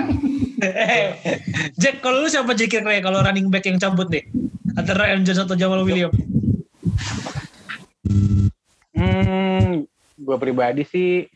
[1.80, 4.24] Jack, kalau lu siapa Jack kira kalau running back yang cabut nih?
[4.72, 6.16] Antara Aaron Jones atau Jamal Williams?
[8.96, 9.84] Hmm,
[10.16, 11.28] gue pribadi sih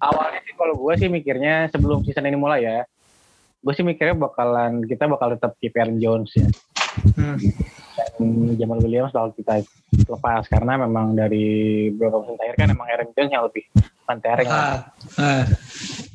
[0.00, 2.78] awalnya sih kalau gue sih mikirnya sebelum season ini mulai ya,
[3.60, 6.48] gue sih mikirnya bakalan kita bakal tetap keep Aaron Jones ya.
[7.14, 7.36] Hmm.
[8.56, 9.60] Jamal Williams bakal kita
[10.08, 13.64] lepas karena memang dari beberapa musim terakhir kan emang Aaron Jones yang lebih
[14.08, 14.48] pantereng.
[14.48, 14.88] Ah,
[15.20, 15.44] ah.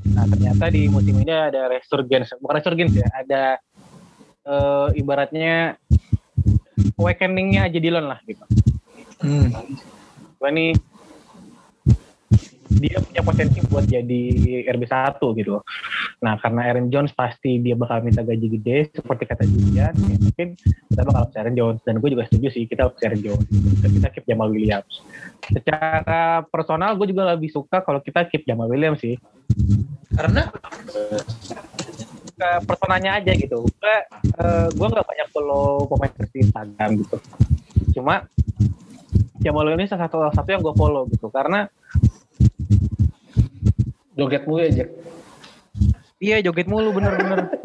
[0.09, 3.43] Nah ternyata di musim ini ada resurgence, bukan resurgence ya, ada
[4.47, 5.77] eh, ibaratnya
[6.97, 8.45] awakeningnya aja Dylan lah gitu.
[9.21, 9.53] Hmm.
[10.41, 10.71] Gue nih
[12.81, 14.23] dia punya potensi buat jadi
[14.65, 15.61] RB1 gitu.
[16.21, 20.53] Nah karena Aaron Jones pasti dia bakal minta gaji gede seperti kata Julian, ya mungkin
[20.93, 23.45] kita bakal harus Aaron Jones dan gue juga setuju sih kita harus Aaron Jones
[23.81, 25.01] kita keep Jamal Williams.
[25.49, 29.17] Secara personal gue juga lebih suka kalau kita keep Jamal Williams sih.
[30.13, 30.45] Karena
[32.37, 33.65] ke personanya aja gitu.
[33.65, 37.17] Gue eh, gue nggak banyak follow pemain di Instagram gitu.
[37.97, 38.29] Cuma
[39.41, 41.65] Jamal Williams salah satu salah satu yang gue follow gitu karena
[44.13, 44.89] joget mulu ya Jack
[46.21, 47.49] iya joget mulu bener-bener.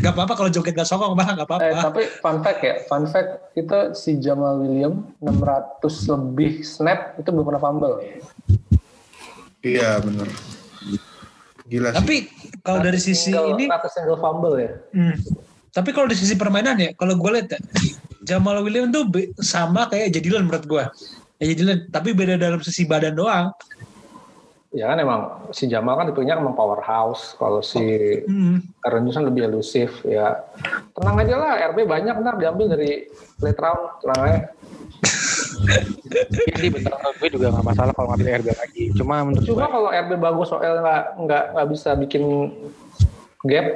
[0.00, 1.80] Gak apa-apa kalau joget gak sokong bang, gak eh, apa-apa.
[1.92, 7.48] tapi fun fact ya fun fact kita si Jamal Williams 600 lebih snap itu belum
[7.48, 7.96] pernah fumble
[9.60, 10.28] Iya benar.
[11.68, 11.96] Gila sih.
[12.00, 12.16] Tapi
[12.64, 15.16] kalau dari sisi single, ini, rata single fumble ya hmm,
[15.70, 17.60] tapi kalau dari sisi permainan ya, kalau gue lihat ya,
[18.26, 19.06] Jamal Williams tuh
[19.38, 20.84] sama kayak Jadilan menurut gue.
[21.38, 23.54] Ya Jadilan, tapi beda dalam sisi badan doang.
[24.70, 27.82] Ya kan emang si Jamal kan tipenya emang powerhouse kalau si
[28.22, 28.62] Hmm.
[28.86, 30.38] Aaron Jones kan lebih elusif ya
[30.94, 34.38] tenang aja lah RB banyak ntar diambil dari late round tenang aja
[36.50, 38.84] Jadi betul gue juga nggak masalah kalau ngambil RB lagi.
[38.92, 42.22] Cuma menurut Cuma gue kalau RB bagus OL nggak nggak nggak bisa bikin
[43.44, 43.66] gap,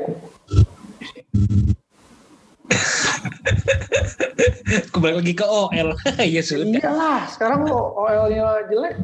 [4.91, 5.89] Kembali lagi ke OL.
[6.35, 6.67] ya sudah.
[6.67, 7.21] iyalah.
[7.29, 8.95] Sekarang OL-nya jelek,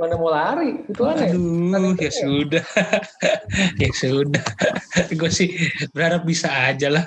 [0.00, 0.80] mana mau lari?
[0.88, 1.30] Itu aneh.
[1.30, 2.64] Aduh, ya sudah.
[3.82, 4.44] ya sudah.
[5.12, 5.52] gue sih
[5.92, 7.04] berharap bisa aja lah.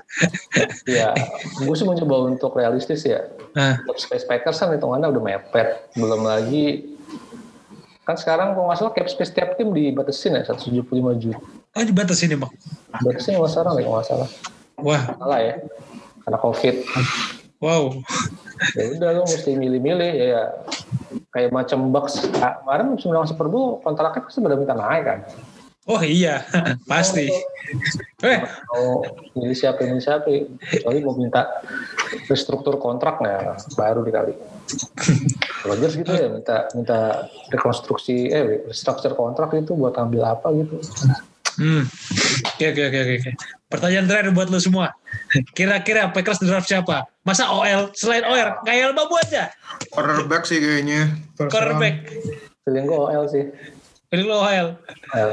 [0.85, 1.17] Ya,
[1.57, 3.25] gue sih mencoba untuk realistis ya.
[3.57, 5.89] Nah, Untuk Space Packers kan hitungannya udah mepet.
[5.97, 6.93] Belum lagi
[8.03, 10.83] kan sekarang kalau nggak salah cap space tiap tim dibatasin ya 175
[11.23, 11.39] juta.
[11.39, 12.51] oh dibatasin emang.
[12.99, 14.29] Batasin nggak salah nggak salah.
[14.83, 15.55] Wah, Salah ya.
[16.27, 16.75] Karena COVID.
[17.63, 17.83] wow.
[18.75, 20.43] ya udah lo mesti milih-milih ya, ya.
[21.33, 25.19] Kayak macam Bucks Ah, kemarin musim menang Super Bowl kontraknya pasti pada minta naik kan
[25.83, 26.47] Oh iya,
[26.91, 27.27] pasti.
[28.23, 28.39] Eh,
[28.71, 29.03] Mau
[29.35, 30.31] milih siapa, milih siapa.
[30.63, 31.59] Kecuali mau minta
[32.31, 34.31] restruktur kontrak, nah baru dikali.
[35.67, 40.79] Rogers gitu ya, minta minta rekonstruksi, eh restruktur kontrak itu buat ambil apa gitu.
[41.59, 41.83] hmm.
[42.55, 43.31] Oke, oke, oke, oke.
[43.73, 44.93] Pertanyaan terakhir buat lo semua.
[45.57, 47.09] Kira-kira Packers draft siapa?
[47.25, 47.89] Masa OL?
[47.97, 49.49] Selain OL, kayak Babu aja.
[49.89, 51.17] Cornerback sih kayaknya.
[51.41, 52.05] Cornerback.
[52.69, 53.49] Feeling gue OL sih.
[54.13, 54.67] Pilih lo OL.
[55.17, 55.31] OL.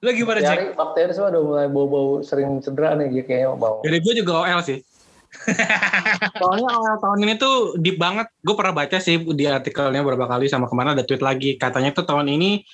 [0.00, 0.40] Lo gimana?
[0.40, 3.84] Nyari bakteri semua udah mulai bau-bau sering cedera nih dia kayaknya mau.
[3.84, 4.80] Jadi gue juga OL sih.
[6.40, 8.32] Soalnya OL tahun ini tuh deep banget.
[8.40, 11.60] Gue pernah baca sih di artikelnya beberapa kali sama ke mana ada tweet lagi.
[11.60, 12.64] Katanya tuh tahun ini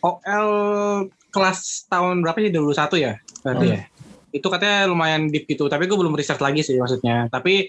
[0.00, 0.48] OL
[1.28, 2.48] kelas tahun berapa sih?
[2.48, 3.12] 21 ya?
[3.44, 3.80] Berarti ya?
[4.32, 5.68] Itu katanya lumayan deep gitu.
[5.68, 7.28] Tapi gue belum research lagi sih maksudnya.
[7.28, 7.68] Tapi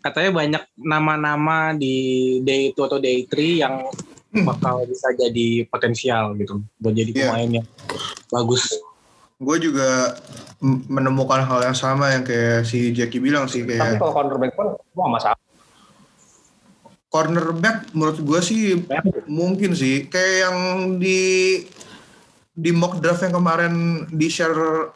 [0.00, 3.74] katanya banyak nama-nama di day 2 atau day 3 yang
[4.46, 6.62] bakal bisa jadi potensial gitu.
[6.78, 7.26] Buat jadi Iya.
[7.34, 7.66] pemain yang
[8.30, 8.70] bagus.
[9.40, 10.14] Gue juga
[10.62, 14.76] menemukan hal yang sama yang kayak si Jackie bilang sih Tapi kayak kalau cornerback pun
[14.94, 15.40] gua nggak masalah.
[17.10, 18.78] cornerback menurut gue sih
[19.26, 20.58] mungkin sih kayak yang
[21.02, 21.58] di
[22.54, 24.94] di mock draft yang kemarin di share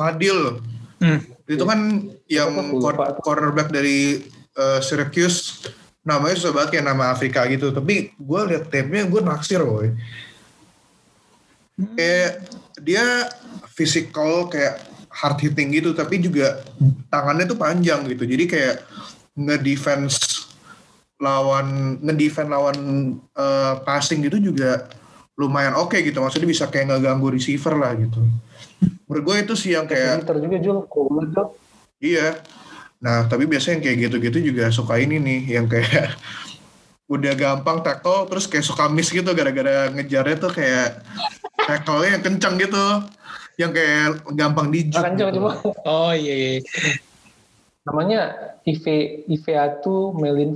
[0.00, 0.64] Fadil.
[1.00, 1.20] Hmm.
[1.50, 1.80] itu kan
[2.30, 2.52] yang
[3.24, 4.22] cornerback dari
[4.54, 5.66] uh, Syracuse
[6.04, 7.72] namanya susah banget kayak nama Afrika gitu.
[7.72, 9.92] Tapi gue liat tape-nya gue naksir boy.
[11.96, 12.46] Kayak
[12.80, 13.04] dia
[13.72, 16.62] physical kayak hard hitting gitu tapi juga
[17.10, 18.24] tangannya tuh panjang gitu.
[18.28, 18.76] Jadi kayak
[19.34, 20.46] nge-defense
[21.18, 22.78] lawan nge-defense lawan
[23.34, 24.86] uh, passing gitu juga
[25.34, 26.22] lumayan oke gitu.
[26.22, 28.22] Maksudnya bisa kayak ngeganggu receiver lah gitu
[29.10, 30.78] menurut gue itu sih yang kayak Pinter juga Jul.
[31.98, 32.38] Iya.
[33.02, 36.14] Nah, tapi biasanya yang kayak gitu-gitu juga suka ini nih, yang kayak
[37.14, 41.02] udah gampang tackle, terus kayak suka miss gitu gara-gara ngejarnya tuh kayak
[41.58, 42.86] tackle-nya yang kencang gitu.
[43.58, 44.06] Yang kayak
[44.38, 45.02] gampang dijuk.
[45.02, 45.36] Kenceng gitu.
[45.42, 45.58] cuma
[45.90, 46.62] Oh iya, iya.
[47.80, 50.54] namanya Ive Iveatu Melin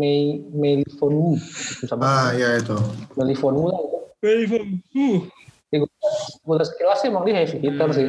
[0.00, 1.36] Mei Melifonu.
[2.00, 2.78] Ah, iya itu.
[3.20, 3.82] Melifonu lah.
[5.70, 8.06] Gue udah sekilas sih emang dia heavy hitter sih.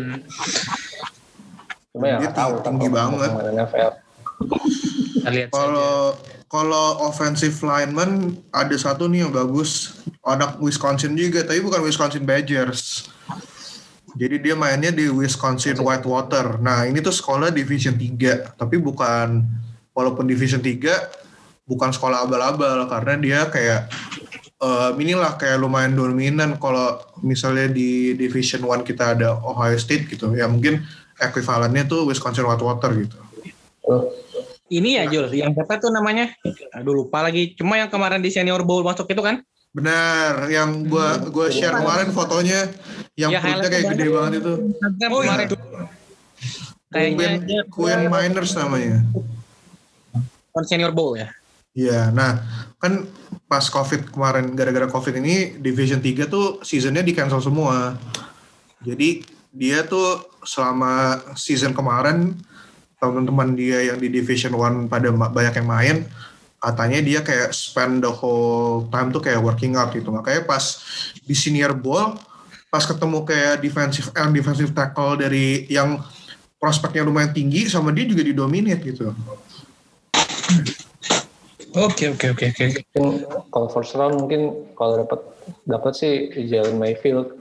[1.93, 3.30] Cuma ya nggak tahu tinggi kalau banget.
[3.54, 3.91] NFL.
[5.54, 6.17] Kalau
[6.50, 13.08] kalau offensive lineman ada satu nih yang bagus, anak Wisconsin juga, tapi bukan Wisconsin Badgers.
[14.17, 16.60] Jadi dia mainnya di Wisconsin Whitewater.
[16.60, 19.47] Nah, ini tuh sekolah Division 3, tapi bukan
[19.95, 21.21] walaupun Division 3
[21.71, 23.88] bukan sekolah abal-abal karena dia kayak
[24.62, 30.30] eh inilah kayak lumayan dominan kalau misalnya di Division 1 kita ada Ohio State gitu.
[30.38, 30.86] Ya mungkin
[31.17, 33.17] ekuivalennya tuh Wisconsin Whitewater gitu.
[34.71, 36.32] Ini ya Jul, yang siapa tuh namanya?
[36.71, 37.58] Aduh lupa lagi.
[37.60, 39.43] Cuma yang kemarin di Senior Bowl masuk itu kan?
[39.71, 42.71] Benar, yang gua gua share kemarin fotonya
[43.15, 44.15] yang Ya, perutnya kayak gede banget.
[44.15, 44.54] banget itu.
[44.80, 45.58] Kan Oh, itu.
[46.91, 49.00] kayaknya Queen, Miners namanya.
[50.52, 51.32] kan Senior Bowl ya.
[51.71, 52.43] Iya, nah
[52.84, 53.07] kan
[53.47, 57.95] pas COVID kemarin gara-gara COVID ini Division 3 tuh seasonnya di cancel semua.
[58.84, 59.23] Jadi
[59.55, 62.36] dia tuh selama season kemarin
[62.99, 65.97] teman-teman dia yang di Division 1 pada banyak yang main
[66.62, 70.12] katanya dia kayak spend the whole time tuh kayak working out gitu.
[70.12, 70.63] Makanya pas
[71.23, 72.19] di senior bowl
[72.71, 75.99] pas ketemu kayak defensive end, defensive tackle dari yang
[76.55, 79.12] prospeknya lumayan tinggi sama dia juga didominate gitu.
[81.71, 82.63] Oke, oke, oke, oke.
[82.99, 83.05] mungkin
[83.47, 85.23] kalau first round mungkin kalau dapat
[85.63, 87.31] dapat sih Jalen Mayfield,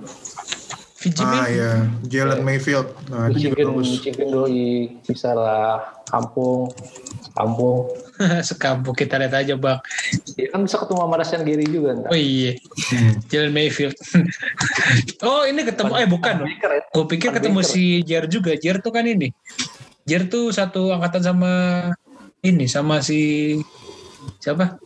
[1.01, 2.93] Fiji Ah ya, Jalen Mayfield.
[3.11, 3.89] Nah, itu juga Michigan, bagus.
[3.91, 4.69] Michigan doi
[5.03, 6.71] bisa lah kampung,
[7.35, 7.89] kampung.
[8.47, 9.81] Sekampung kita lihat aja bang.
[10.37, 12.13] Ya kan bisa ketemu sama Rashan Gary juga ntar.
[12.13, 12.53] Oh iya,
[13.33, 13.97] Jalen Mayfield.
[15.27, 16.45] oh ini ketemu, eh bukan.
[16.45, 16.85] Ya.
[16.93, 18.53] Gue pikir ketemu si Jer juga.
[18.61, 19.33] Jer tuh kan ini.
[20.05, 21.53] Jer tuh satu angkatan sama
[22.45, 23.57] ini, sama si
[24.41, 24.81] siapa?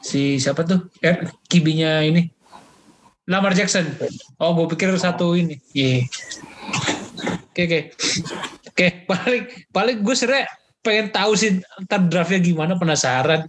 [0.00, 0.88] Si siapa tuh?
[1.02, 2.30] Eh, kibinya ini.
[3.28, 3.84] Lamar Jackson.
[4.40, 5.60] Oh, gue pikir satu ini.
[5.76, 6.08] Iya.
[7.52, 7.80] Oke, oke.
[8.72, 13.44] Oke, paling paling gue sebenernya pengen tahu sih ntar draftnya gimana penasaran.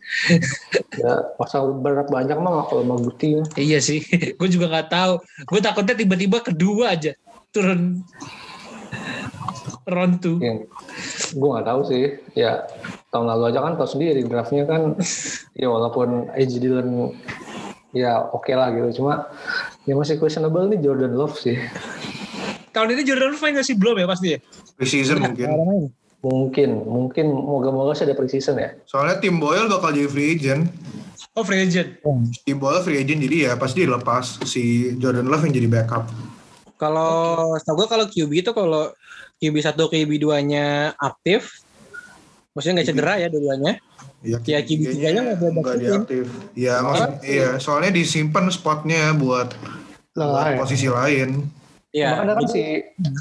[0.98, 3.40] Ya, pasal berat banyak mah kalau mau Guti.
[3.56, 4.04] Iya sih,
[4.40, 5.14] gue juga nggak tahu.
[5.48, 7.16] Gue takutnya tiba-tiba kedua aja
[7.54, 8.04] turun
[9.88, 10.20] round.
[10.42, 10.66] Ya,
[11.32, 12.20] gue nggak tahu sih.
[12.36, 12.68] Ya
[13.10, 14.98] tahun lalu aja kan tahu sendiri draftnya kan.
[15.60, 17.14] ya walaupun Edge Dillon
[17.94, 19.02] ya oke lah gitu.
[19.02, 19.30] Cuma
[19.90, 21.58] yang masih questionable nih Jordan Love sih.
[22.70, 24.40] Tahun ini Jordan Love main nggak sih belum ya pasti ya?
[24.78, 25.48] Preseason mungkin.
[26.20, 28.76] Mungkin, mungkin moga-moga sih ada preseason ya.
[28.84, 30.68] Soalnya tim Boyle bakal jadi free agent.
[31.34, 31.96] Oh free agent.
[32.44, 36.12] Tim Boyle free agent jadi ya pasti dilepas si Jordan Love yang jadi backup.
[36.76, 38.92] Kalau setahu gue kalau QB itu kalau
[39.40, 41.64] QB 1 QB 2-nya aktif
[42.54, 43.74] maksudnya nggak cedera ya dua-duanya.
[44.20, 46.28] Ya, Ya, kayaknya tiganya nggak diaktif.
[46.52, 49.56] Ya, maksud, iya, soalnya disimpan spotnya buat,
[50.12, 50.58] buat Lah, ya.
[50.60, 51.48] posisi lain.
[51.96, 52.20] Iya.
[52.20, 52.62] Makanya kan si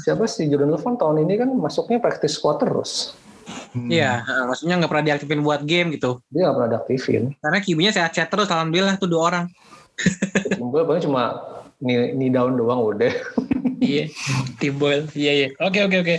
[0.03, 3.15] siapa si Jordan Love kan tahun ini kan masuknya practice squad terus.
[3.73, 3.89] Hmm.
[3.89, 6.21] Iya, eh, maksudnya nggak pernah diaktifin buat game gitu.
[6.29, 7.23] Dia nggak pernah diaktifin.
[7.41, 9.45] Karena QB-nya sehat-sehat terus, alhamdulillah tuh dua orang.
[10.59, 11.33] Gue paling cuma
[11.81, 13.13] nih down doang udah.
[13.79, 14.11] Iya,
[14.59, 15.07] Tim Boyle.
[15.15, 15.47] Iya, iya.
[15.63, 16.15] Oke, oke, oke.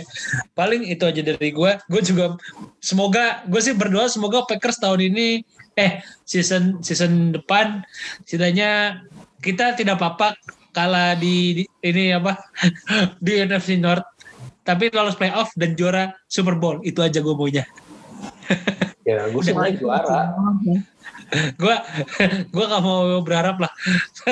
[0.57, 1.71] Paling itu aja dari gue.
[1.93, 2.33] Gue juga
[2.81, 5.45] semoga gue sih berdoa semoga Packers tahun ini
[5.77, 7.85] eh season season depan
[8.25, 8.99] setidaknya
[9.39, 10.35] kita tidak apa-apa
[10.73, 12.35] kalah di, di- ini apa
[13.23, 14.03] di NFC North
[14.67, 17.63] tapi lolos playoff dan juara Super Bowl itu aja gue maunya
[19.07, 20.35] Ya gue sih mau juara.
[21.31, 21.75] Gue
[22.53, 23.71] gue gak mau berharap lah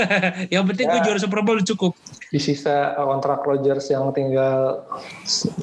[0.53, 1.05] yang penting gue Ya.
[1.05, 1.95] juara Super Bowl cukup
[2.29, 4.83] Di sisa kontrak Rodgers yang tinggal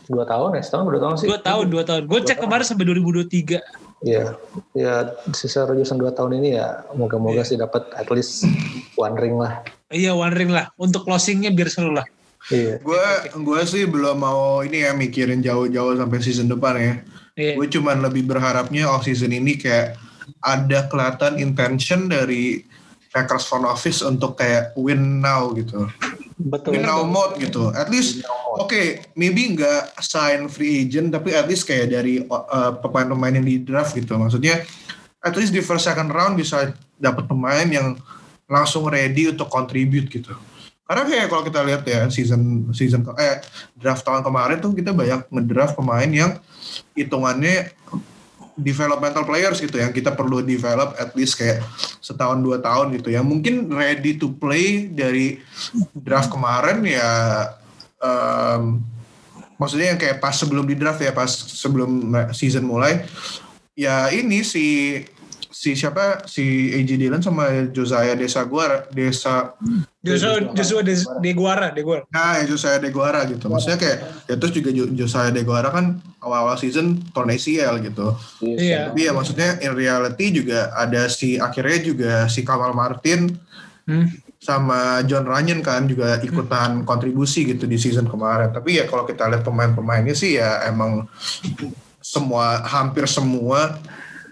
[0.09, 1.27] dua tahun ya, setahun dua tahun sih.
[1.29, 3.61] dua tahun dua tahun gue cek kemarin sampai 2023
[4.05, 4.37] Iya,
[4.73, 4.95] ya
[5.33, 8.45] sisa Rodgers yang dua tahun ini ya moga-moga sih dapat at least
[8.95, 9.61] one ring lah.
[9.89, 12.05] iya one ring lah untuk closingnya biar seru lah
[12.47, 12.79] Iya.
[12.79, 13.03] Gue
[13.35, 16.95] gue sih belum mau ini ya mikirin jauh-jauh sampai season depan ya.
[17.35, 17.53] Iya.
[17.59, 19.99] Gue cuman lebih berharapnya off season ini kayak
[20.43, 22.65] ada kelihatan intention dari
[23.17, 25.89] Packers front office untuk kayak win now gitu.
[26.37, 26.77] Betul.
[26.77, 27.73] Win now mode gitu.
[27.73, 28.21] At least
[28.61, 33.57] oke, maybe nggak sign free agent tapi at least kayak dari uh, pemain-pemain yang di
[33.65, 34.21] draft gitu.
[34.21, 34.69] Maksudnya
[35.25, 37.97] at least di first second round bisa dapat pemain yang
[38.47, 40.37] langsung ready untuk contribute gitu.
[40.87, 43.43] Karena kayak kalau kita lihat ya season season eh
[43.75, 46.39] draft tahun kemarin tuh kita banyak ngedraft pemain yang
[46.95, 47.75] hitungannya
[48.57, 51.61] developmental players gitu yang kita perlu develop at least kayak
[52.01, 55.45] setahun dua tahun gitu yang mungkin ready to play dari
[55.93, 57.09] draft kemarin ya
[58.01, 58.81] em,
[59.61, 63.05] maksudnya yang kayak pas sebelum di draft ya pas sebelum season mulai.
[63.77, 65.05] Ya ini si
[65.57, 69.57] si siapa si AJ Dillon sama Josiah Desa Guara Desa
[70.05, 73.49] Joshua Joshua De, De Guara De Guara Nah, ya Josiah De Guara gitu.
[73.49, 78.13] Maksudnya kayak ya terus juga Jo- Josiah De Guara kan awal-awal season torn ACL gitu.
[78.45, 78.93] Iya.
[78.93, 83.33] Tapi ya maksudnya in reality juga ada si akhirnya juga si Kamal Martin
[83.87, 84.11] Hmm.
[84.37, 88.51] sama John Runyon kan juga ikutan kontribusi gitu di season kemarin.
[88.51, 91.07] Tapi ya kalau kita lihat pemain-pemainnya sih ya emang
[91.99, 93.79] semua hampir semua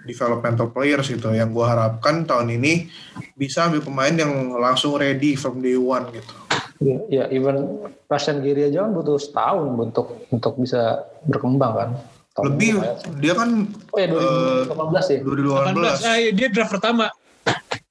[0.04, 2.88] developmental players gitu yang gua harapkan tahun ini
[3.34, 6.34] bisa ambil pemain yang langsung ready from day one gitu.
[6.82, 11.90] Ya, ya even Russian Giri aja kan butuh setahun untuk untuk bisa berkembang kan.
[12.34, 12.82] Tahun Lebih
[13.22, 15.18] dia kan Oh ya 2018 ya.
[15.22, 17.06] 18 2018 ah, iya, dia draft pertama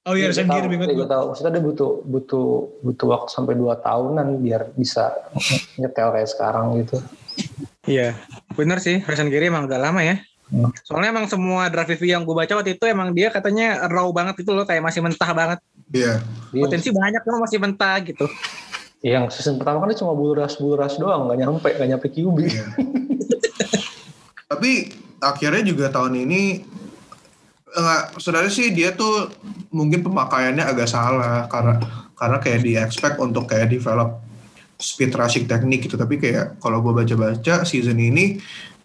[0.04, 1.24] oh iya Gue Russian tahu, Gear bingung gue tahu.
[1.32, 2.46] Maksudnya dia butuh butuh
[2.84, 5.16] butuh waktu sampai 2 tahunan biar bisa
[5.80, 6.96] nyetel kayak sekarang gitu.
[7.84, 8.16] Iya,
[8.56, 9.00] bener sih.
[9.04, 10.20] Russian Gary emang udah lama ya.
[10.52, 10.70] Hmm.
[10.84, 14.44] Soalnya emang semua draft review yang gue baca waktu itu emang dia katanya raw banget
[14.44, 15.58] itu loh, kayak masih mentah banget.
[15.88, 16.20] Iya.
[16.52, 18.26] Dia, Potensi banyak loh masih mentah gitu.
[19.04, 22.38] yang season pertama kan dia cuma bulras bulras doang, nggak nyampe nggak nyampe QB.
[22.48, 22.66] Iya.
[24.50, 24.88] Tapi
[25.20, 26.64] akhirnya juga tahun ini
[27.74, 29.28] enggak sebenarnya sih dia tuh
[29.74, 31.82] mungkin pemakaiannya agak salah karena
[32.14, 34.22] karena kayak di expect untuk kayak develop
[34.78, 38.38] speed rushing teknik gitu tapi kayak kalau gue baca-baca season ini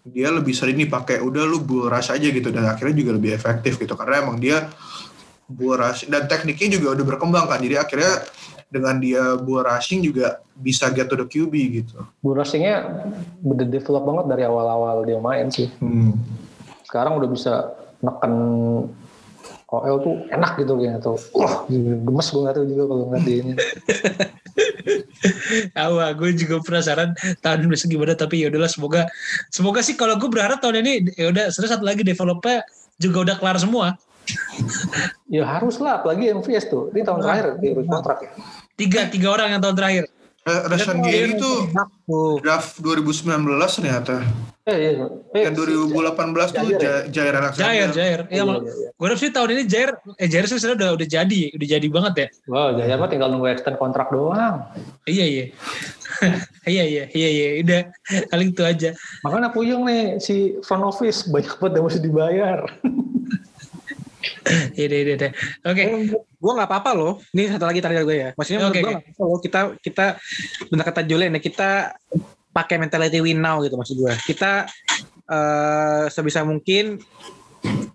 [0.06, 3.76] dia lebih sering dipakai udah lu bull rush aja gitu dan akhirnya juga lebih efektif
[3.76, 4.68] gitu karena emang dia
[5.44, 8.24] bull rush dan tekniknya juga udah berkembang kan jadi akhirnya
[8.70, 11.98] dengan dia bull rushing juga bisa get to the QB gitu.
[12.22, 13.02] Bulrasingnya
[13.42, 15.66] udah develop banget dari awal-awal dia main sih.
[15.82, 16.14] Hmm.
[16.86, 17.52] Sekarang udah bisa
[17.98, 18.34] neken
[19.70, 21.18] OL tuh enak gitu kayaknya tuh.
[21.34, 23.52] Wah, gemes gue nggak tahu juga kalau ngeliat dia ini.
[25.76, 27.12] Ah, gue juga penasaran
[27.44, 29.06] tahun ini gimana tapi ya udahlah semoga
[29.52, 32.64] semoga sih kalau gue berharap tahun ini ya udah terus satu lagi developer
[33.00, 33.96] juga udah kelar semua.
[35.26, 36.92] Ya harus lah, apalagi MVS tuh.
[36.92, 38.30] Ini tahun terakhir dia kontrak ya.
[38.76, 40.04] Tiga tiga orang yang tahun terakhir.
[40.40, 41.52] Eh, Rashan Gary itu
[42.02, 42.40] Tuh.
[42.40, 43.28] draft 2019
[43.76, 44.24] ternyata.
[44.62, 45.04] Eh, iya.
[45.30, 45.92] Eh, Yang 2018
[46.48, 46.80] tuh Jair ya?
[46.80, 47.66] Ja- Jair Alexander.
[47.66, 48.20] Jair, Jair.
[48.24, 48.88] Iya, Iya, iya, iya.
[48.90, 52.14] gue sih tahun ini Jair, eh Jair sih sebenarnya udah udah jadi, udah jadi banget
[52.14, 52.26] ya.
[52.46, 54.64] Wow, Jaya mah tinggal nunggu extend kontrak doang.
[55.04, 55.44] Iya iya.
[56.70, 57.80] iya iya iya iya udah
[58.26, 58.90] paling itu aja.
[59.22, 62.58] Makanya puyeng nih si front office banyak banget yang mesti dibayar.
[64.78, 65.32] Iya deh iya deh.
[65.64, 65.82] Oke.
[66.40, 67.12] Gue nggak apa-apa loh.
[67.32, 68.30] Ini satu lagi terakhir gue ya.
[68.36, 69.38] Maksudnya Oke, gue apa-apa loh.
[69.40, 70.06] Kita kita
[70.68, 71.70] benar kata Julian ya kita
[72.50, 74.14] pakai mentality win now gitu maksud gue.
[74.26, 74.68] Kita
[75.30, 77.00] eh sebisa mungkin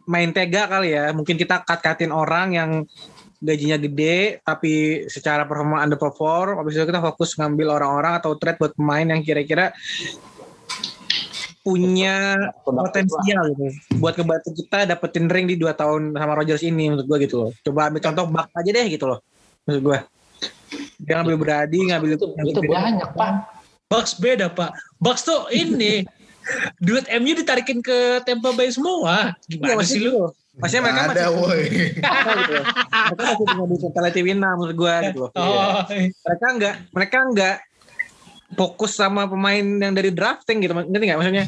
[0.09, 1.11] main tega kali ya.
[1.13, 2.71] Mungkin kita cut-cutin orang yang
[3.45, 8.73] gajinya gede tapi secara performa underperform habis itu kita fokus ngambil orang-orang atau trade buat
[8.73, 9.76] pemain yang kira-kira
[11.66, 17.09] punya potensial gitu buat kebantu kita dapetin ring di dua tahun sama Rogers ini menurut
[17.09, 19.20] gua gitu loh coba ambil contoh bak aja deh gitu loh
[19.66, 19.99] menurut gua
[21.01, 23.55] dia ngambil Brady ngambil itu, itu banyak pak
[23.86, 24.74] Bucks beda pak.
[24.97, 26.01] Bucks tuh ini
[26.86, 29.38] duit MU ditarikin ke Tampa Bay semua.
[29.45, 30.26] Gimana Iya, sih lu?
[30.26, 30.30] gua.
[30.55, 31.61] Maksudnya mereka ada masih woi.
[31.68, 32.55] gitu.
[33.11, 35.32] Mereka masih punya duit mentality winner menurut gua gitu loh.
[35.36, 37.55] Oh, Mereka enggak mereka enggak
[38.53, 40.77] fokus sama pemain yang dari drafting gitu.
[40.77, 41.45] Ngerti enggak maksudnya?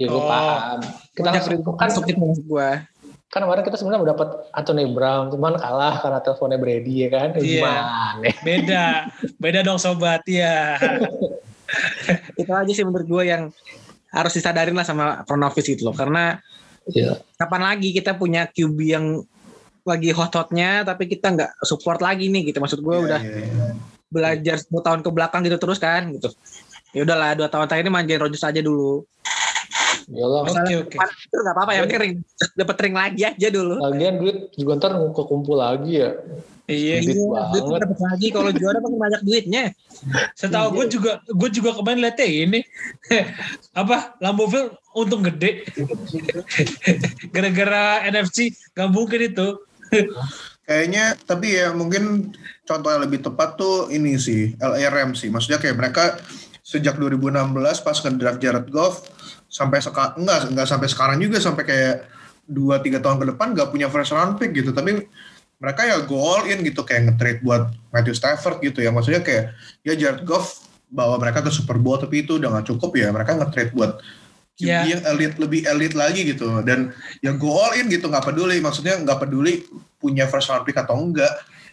[0.00, 0.24] ya gue Oh.
[0.24, 0.80] paham
[1.12, 1.42] kita kan,
[1.76, 2.88] kan maksud gua.
[3.28, 7.28] kan kemarin kita sebenarnya udah dapat Anthony Brown cuman kalah karena teleponnya Brady ya kan
[7.36, 7.44] Iya.
[7.44, 7.82] gimana
[8.40, 8.84] beda.
[9.36, 10.80] Beda dong sobat ya.
[12.34, 13.42] Itu aja sih menurut gua yang
[14.10, 15.94] harus disadarin lah sama Pronovis gitu loh.
[15.94, 16.40] Karena
[16.88, 17.20] Iya.
[17.36, 19.06] kapan lagi kita punya QB yang
[19.84, 23.68] lagi hot-hotnya tapi kita nggak support lagi nih gitu maksud gue Iya, udah iya, iya.
[24.10, 26.28] Belajar 10 tahun ke belakang gitu terus kan gitu
[26.90, 29.06] ya udahlah dua tahun terakhir ini manjain Rodgers aja dulu
[30.10, 30.42] Yalah.
[30.42, 30.90] Oke oke.
[30.98, 32.14] Depan itu nggak apa-apa ya penting ring
[32.58, 36.10] dapet ring lagi aja dulu Lagian duit juga ntar kekumpul lagi ya.
[36.66, 36.96] Iya.
[37.02, 37.82] Duit Iya, duit banget.
[37.86, 39.62] dapet lagi kalau juara makin banyak duitnya
[40.34, 42.60] Setahu gue juga gue juga kemarin liatnya ini
[43.80, 45.62] apa Lamboville untung gede
[47.34, 49.62] gara-gara NFC gak mungkin itu
[50.70, 52.30] Kayaknya tapi ya mungkin
[52.62, 55.26] contoh yang lebih tepat tuh ini sih LA Rams sih.
[55.26, 56.14] Maksudnya kayak mereka
[56.62, 59.10] sejak 2016 pas ngedraft Jared Goff
[59.50, 62.06] sampai sekarang enggak enggak sampai sekarang juga sampai kayak
[62.46, 64.70] 2 3 tahun ke depan nggak punya first round pick gitu.
[64.70, 65.10] Tapi
[65.58, 68.94] mereka ya go all in gitu kayak nge-trade buat Matthew Stafford gitu ya.
[68.94, 69.50] Maksudnya kayak
[69.82, 73.10] ya Jared Goff bawa mereka ke Super Bowl tapi itu udah nggak cukup ya.
[73.10, 73.98] Mereka nge-trade buat
[74.60, 74.84] Ya.
[74.84, 76.92] yang elite lebih elite lagi gitu dan
[77.24, 79.64] ya go all in gitu nggak peduli maksudnya nggak peduli
[80.00, 81.30] punya first round pick atau enggak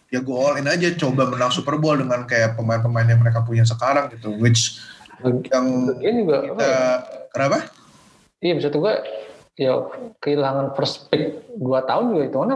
[0.07, 3.63] ya go all in aja coba menang Super Bowl dengan kayak pemain-pemain yang mereka punya
[3.63, 4.79] sekarang gitu which
[5.51, 6.77] yang Lagian juga apa kita ya?
[7.33, 7.57] kenapa
[8.37, 9.01] Iya bisa juga
[9.57, 9.73] ya
[10.21, 12.55] kehilangan first pick 2 tahun juga itu mana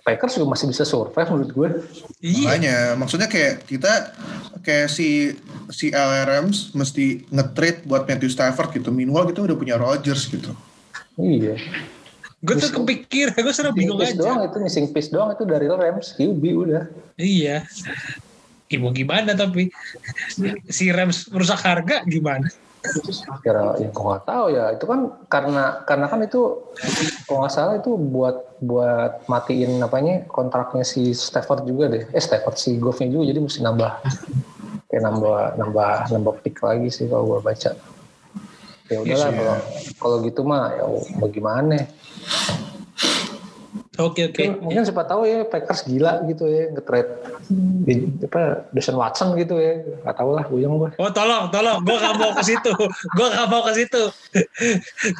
[0.00, 1.68] Packers juga masih bisa survive menurut gue.
[2.24, 4.16] iya makanya maksudnya kayak kita
[4.64, 5.36] kayak si
[5.68, 10.56] si LRMs mesti nge-trade buat Matthew Stafford gitu minimal kita udah punya Rodgers gitu
[11.20, 11.60] Iya.
[12.40, 15.68] Gue tuh kepikir gue seru bingung piece doang aja itu missing piece doang itu dari
[15.68, 16.84] Rams QB udah.
[17.20, 17.68] iya
[18.70, 19.68] Ibu gimana tapi
[20.70, 22.48] si Rams merusak harga gimana
[23.44, 26.64] Kira yang gue nggak tahu ya itu kan karena karena kan itu
[27.28, 32.08] kalau nggak salah itu buat buat matiin apanya kontraknya si Stafford juga deh.
[32.08, 33.92] Eh Stafford si Goffnya juga jadi mesti nambah
[34.88, 37.76] kayak nambah nambah nambah pick lagi sih kalau gue baca.
[38.88, 39.56] Ya udahlah sih, kalau
[40.00, 40.84] kalau gitu mah ya
[41.20, 41.84] bagaimana?
[44.00, 47.10] Oke oke Mungkin, mungkin siapa tahu ya Packers gila gitu ya nge-trade
[47.84, 50.90] di, apa Deshaun Watson gitu ya nggak tahu lah buyang gue.
[50.96, 52.72] Oh tolong, tolong, gue gak mau ke situ,
[53.16, 54.02] gue gak mau ke situ.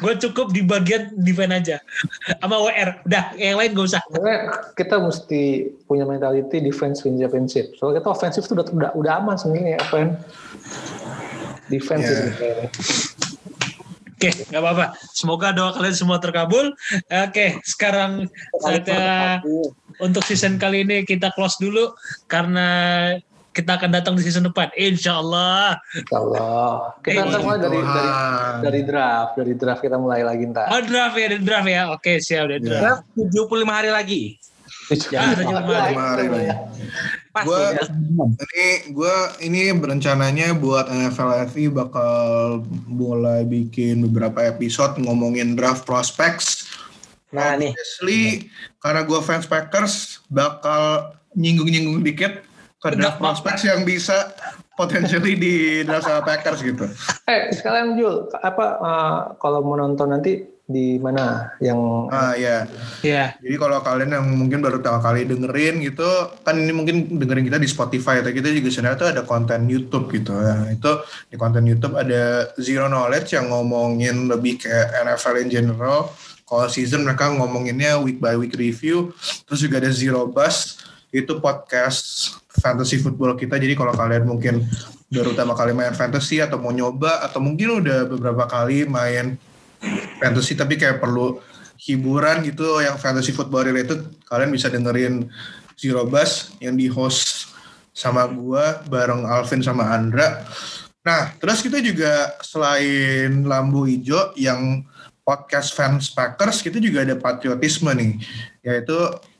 [0.01, 1.77] gue cukup di bagian defense aja,
[2.39, 3.03] sama WR.
[3.03, 4.01] Udah, yang lain gak usah.
[4.07, 4.35] Karena
[4.77, 7.75] kita mesti punya mentality defense win championship.
[7.75, 10.09] Soalnya kita offensive tuh udah udah, udah aman sebenarnya apa kan?
[11.67, 12.67] Defense Yeah.
[12.67, 13.30] itu
[14.21, 14.85] Oke, nggak apa-apa.
[15.17, 16.77] Semoga doa kalian semua terkabul.
[17.09, 18.29] Oke, sekarang
[18.61, 19.41] saatnya
[19.97, 21.89] untuk season kali ini kita close dulu
[22.29, 22.69] karena
[23.49, 24.69] kita akan datang di season depan.
[24.77, 25.73] Insya Allah.
[25.97, 26.93] Insya Allah.
[27.01, 28.09] Kita Eh, ntar mulai dari, dari
[28.61, 30.69] dari draft, dari draft kita mulai lagi ntar.
[30.69, 31.81] Oh, draft ya, ada draft ya.
[31.89, 33.01] Oke, siap, ada draft.
[33.17, 33.25] Ya.
[33.25, 34.37] 75 hari lagi
[35.11, 35.93] Ya, ada juga kemarin.
[35.95, 36.29] Kemarin.
[37.31, 37.83] pas Gua- tuh, ya.
[38.43, 42.13] Ini gue ini berencananya buat NFL FI bakal
[42.91, 46.67] mulai bikin beberapa episode ngomongin draft prospects.
[47.31, 47.71] Nah, nih.
[47.71, 48.51] Obviously,
[48.83, 52.43] karena gue fans Packers bakal nyinggung-nyinggung dikit
[52.83, 54.35] ke draft prospects yang bisa
[54.75, 56.83] potentially di draft sama Packers gitu.
[57.31, 62.65] Eh sekalian Jul, apa eh, kalau mau nonton nanti di mana yang Ah ya,
[63.03, 66.07] Ya, jadi kalau kalian yang mungkin baru pertama kali dengerin gitu,
[66.41, 70.09] kan ini mungkin dengerin kita di Spotify, atau kita juga sebenarnya tuh ada konten YouTube
[70.15, 70.33] gitu.
[70.33, 70.91] Nah, itu
[71.29, 75.99] di konten YouTube ada Zero Knowledge yang ngomongin lebih kayak NFL in general.
[76.47, 79.15] Kalau season mereka ngomonginnya week by week review.
[79.47, 83.59] Terus juga ada Zero Bus, itu podcast fantasy football kita.
[83.59, 84.63] Jadi kalau kalian mungkin
[85.11, 89.35] baru pertama kali main fantasy atau mau nyoba atau mungkin udah beberapa kali main
[90.21, 91.41] fantasy tapi kayak perlu
[91.81, 95.25] hiburan gitu yang fantasy football related kalian bisa dengerin
[95.73, 97.49] Zero Bus yang di host
[97.91, 100.45] sama gua bareng Alvin sama Andra.
[101.01, 104.85] Nah, terus kita juga selain Lambu Ijo yang
[105.25, 108.21] podcast fans Packers, kita juga ada patriotisme nih,
[108.61, 108.93] yaitu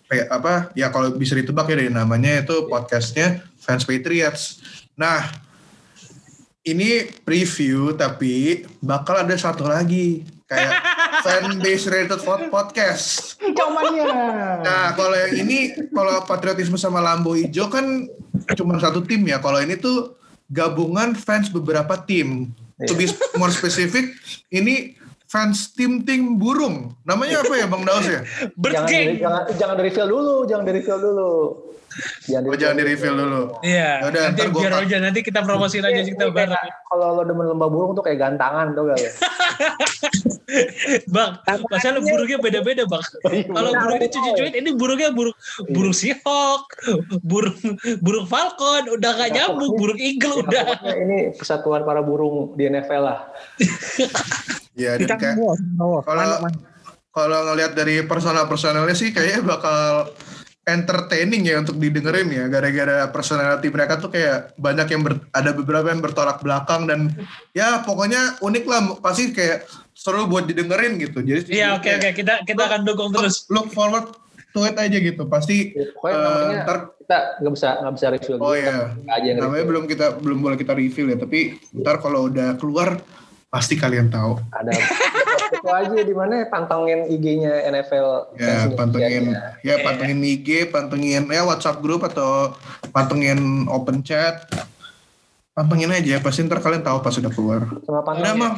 [0.10, 4.60] kayak apa ya kalau bisa ditebak ya dari namanya itu podcastnya fans Patriots.
[4.98, 5.30] Nah
[6.62, 10.74] ini preview tapi bakal ada satu lagi kayak
[11.26, 13.38] fan base rated pod- podcast.
[13.41, 14.05] Zamannya.
[14.62, 18.05] Nah kalau yang ini kalau patriotisme sama Lambo Hijau kan
[18.53, 19.41] cuma satu tim ya.
[19.41, 20.14] Kalau ini tuh
[20.53, 22.53] gabungan fans beberapa tim.
[22.89, 23.05] To be
[23.38, 24.09] more specific,
[24.49, 24.97] ini
[25.32, 26.91] fans tim-tim burung.
[27.07, 28.19] Namanya apa ya Bang Daus ya?
[28.59, 31.32] Bird jangan jangan jangan di reveal dulu, jangan di reveal dulu.
[32.23, 33.41] Jangan Oh jangan di reveal dulu.
[33.67, 36.55] Iya, Yaudah, nanti biar aja nanti kita promosiin aja kita ini bareng.
[36.55, 39.11] kayak Kalau lo demen lembah burung tuh kayak gantangan tuh gak ya?
[41.15, 43.03] Bang, masalah burungnya beda-beda, Bang.
[43.59, 45.36] Kalau burung ini cuci-cuit, ini burungnya burung
[45.67, 46.63] burung seahawk,
[47.27, 47.59] burung
[47.99, 50.79] burung falcon, udah gak nyambung, burung eagle udah.
[50.95, 53.19] Ini persatuan para burung di NFL lah.
[54.82, 55.38] Ya dan kayak
[56.01, 56.38] kalau
[57.11, 60.09] kalau ngelihat dari personal-personalnya sih kayaknya bakal
[60.63, 62.45] entertaining ya untuk didengerin ya.
[62.47, 67.11] Gara-gara personality mereka tuh kayak banyak yang ber- ada beberapa yang bertolak belakang dan
[67.51, 68.82] ya pokoknya unik lah.
[68.99, 71.19] Pasti kayak seru buat didengerin gitu.
[71.19, 73.45] Jadi Iya, oke kayak oke, kita kita akan dukung terus.
[73.49, 74.13] look forward
[74.51, 75.25] to it aja gitu.
[75.25, 78.77] Pasti Pokoknya eh, namanya ntar- kita nggak bisa nggak bisa reveal oh iya.
[78.95, 79.67] Kita aja namanya reveal.
[79.67, 81.17] belum kita belum boleh kita review ya.
[81.17, 81.39] Tapi
[81.75, 83.01] ntar kalau udah keluar
[83.52, 84.72] pasti kalian tahu Ada
[85.52, 88.32] itu aja di mana pantengin IG-nya NFL.
[88.34, 89.60] ya pantengin Indonesia.
[89.60, 92.56] ya pantengin IG pantengin ya WhatsApp grup atau
[92.89, 93.38] pantengin
[93.68, 94.47] open chat
[95.52, 98.39] pantengin aja pasti ntar kalian tahu pas sudah keluar Sama udah pantengin.
[98.39, 98.54] mah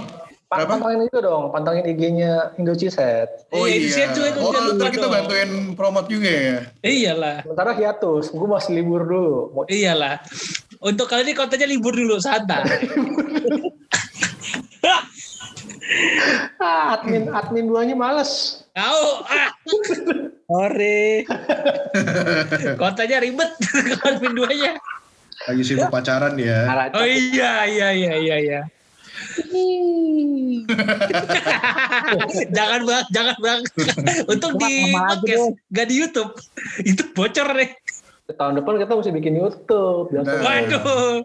[0.46, 0.78] Pa- Kenapa?
[0.78, 3.50] Pantengin itu dong, pantengin IG-nya Indo Ciset.
[3.50, 5.14] oh Iya, iya di situ itu oh ntar kita dong.
[5.18, 9.66] bantuin promote juga ya Iyalah, Sementara hiatus, gue masih libur dulu.
[9.66, 10.22] Iyalah.
[10.78, 12.62] Untuk kali ini kontennya libur dulu, santai.
[16.60, 18.64] ah, admin admin duanya males.
[18.74, 19.50] Tahu, ah,
[20.50, 21.24] Sorry.
[22.82, 23.52] kontennya ribet,
[24.04, 24.78] konten duanya.
[25.44, 28.62] lagi sibuk pacaran Arah- Oh iya, iya, iya, iya, iya.
[32.58, 33.62] jangan bang, jangan bang.
[34.28, 36.32] Untuk di podcast, gak di YouTube.
[36.82, 37.70] Itu bocor deh.
[38.24, 40.08] Tahun depan kita mesti bikin YouTube.
[40.24, 40.40] Nah.
[40.40, 41.20] Waduh.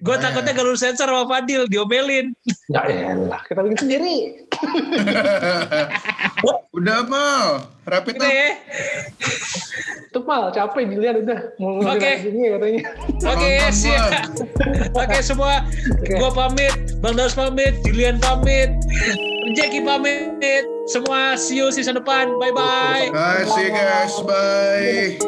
[0.00, 2.32] Gue takutnya kalau sensor sama Fadil, diomelin.
[2.72, 4.16] Ya elah, kita bikin sendiri.
[6.80, 8.56] udah mal rapid up ya.
[10.08, 11.38] Itu mal, capek dilihat udah.
[11.60, 12.24] Mau Oke.
[12.24, 12.80] gini katanya.
[13.20, 14.10] Oke, Nonton siap.
[14.96, 15.68] Oke semua,
[16.16, 16.72] gua pamit,
[17.04, 18.72] Bang Daus pamit, Julian pamit,
[19.54, 20.64] Jackie pamit.
[20.86, 22.38] Semua see you season depan.
[22.38, 23.10] Bye bye.
[23.12, 25.18] guys see you guys bye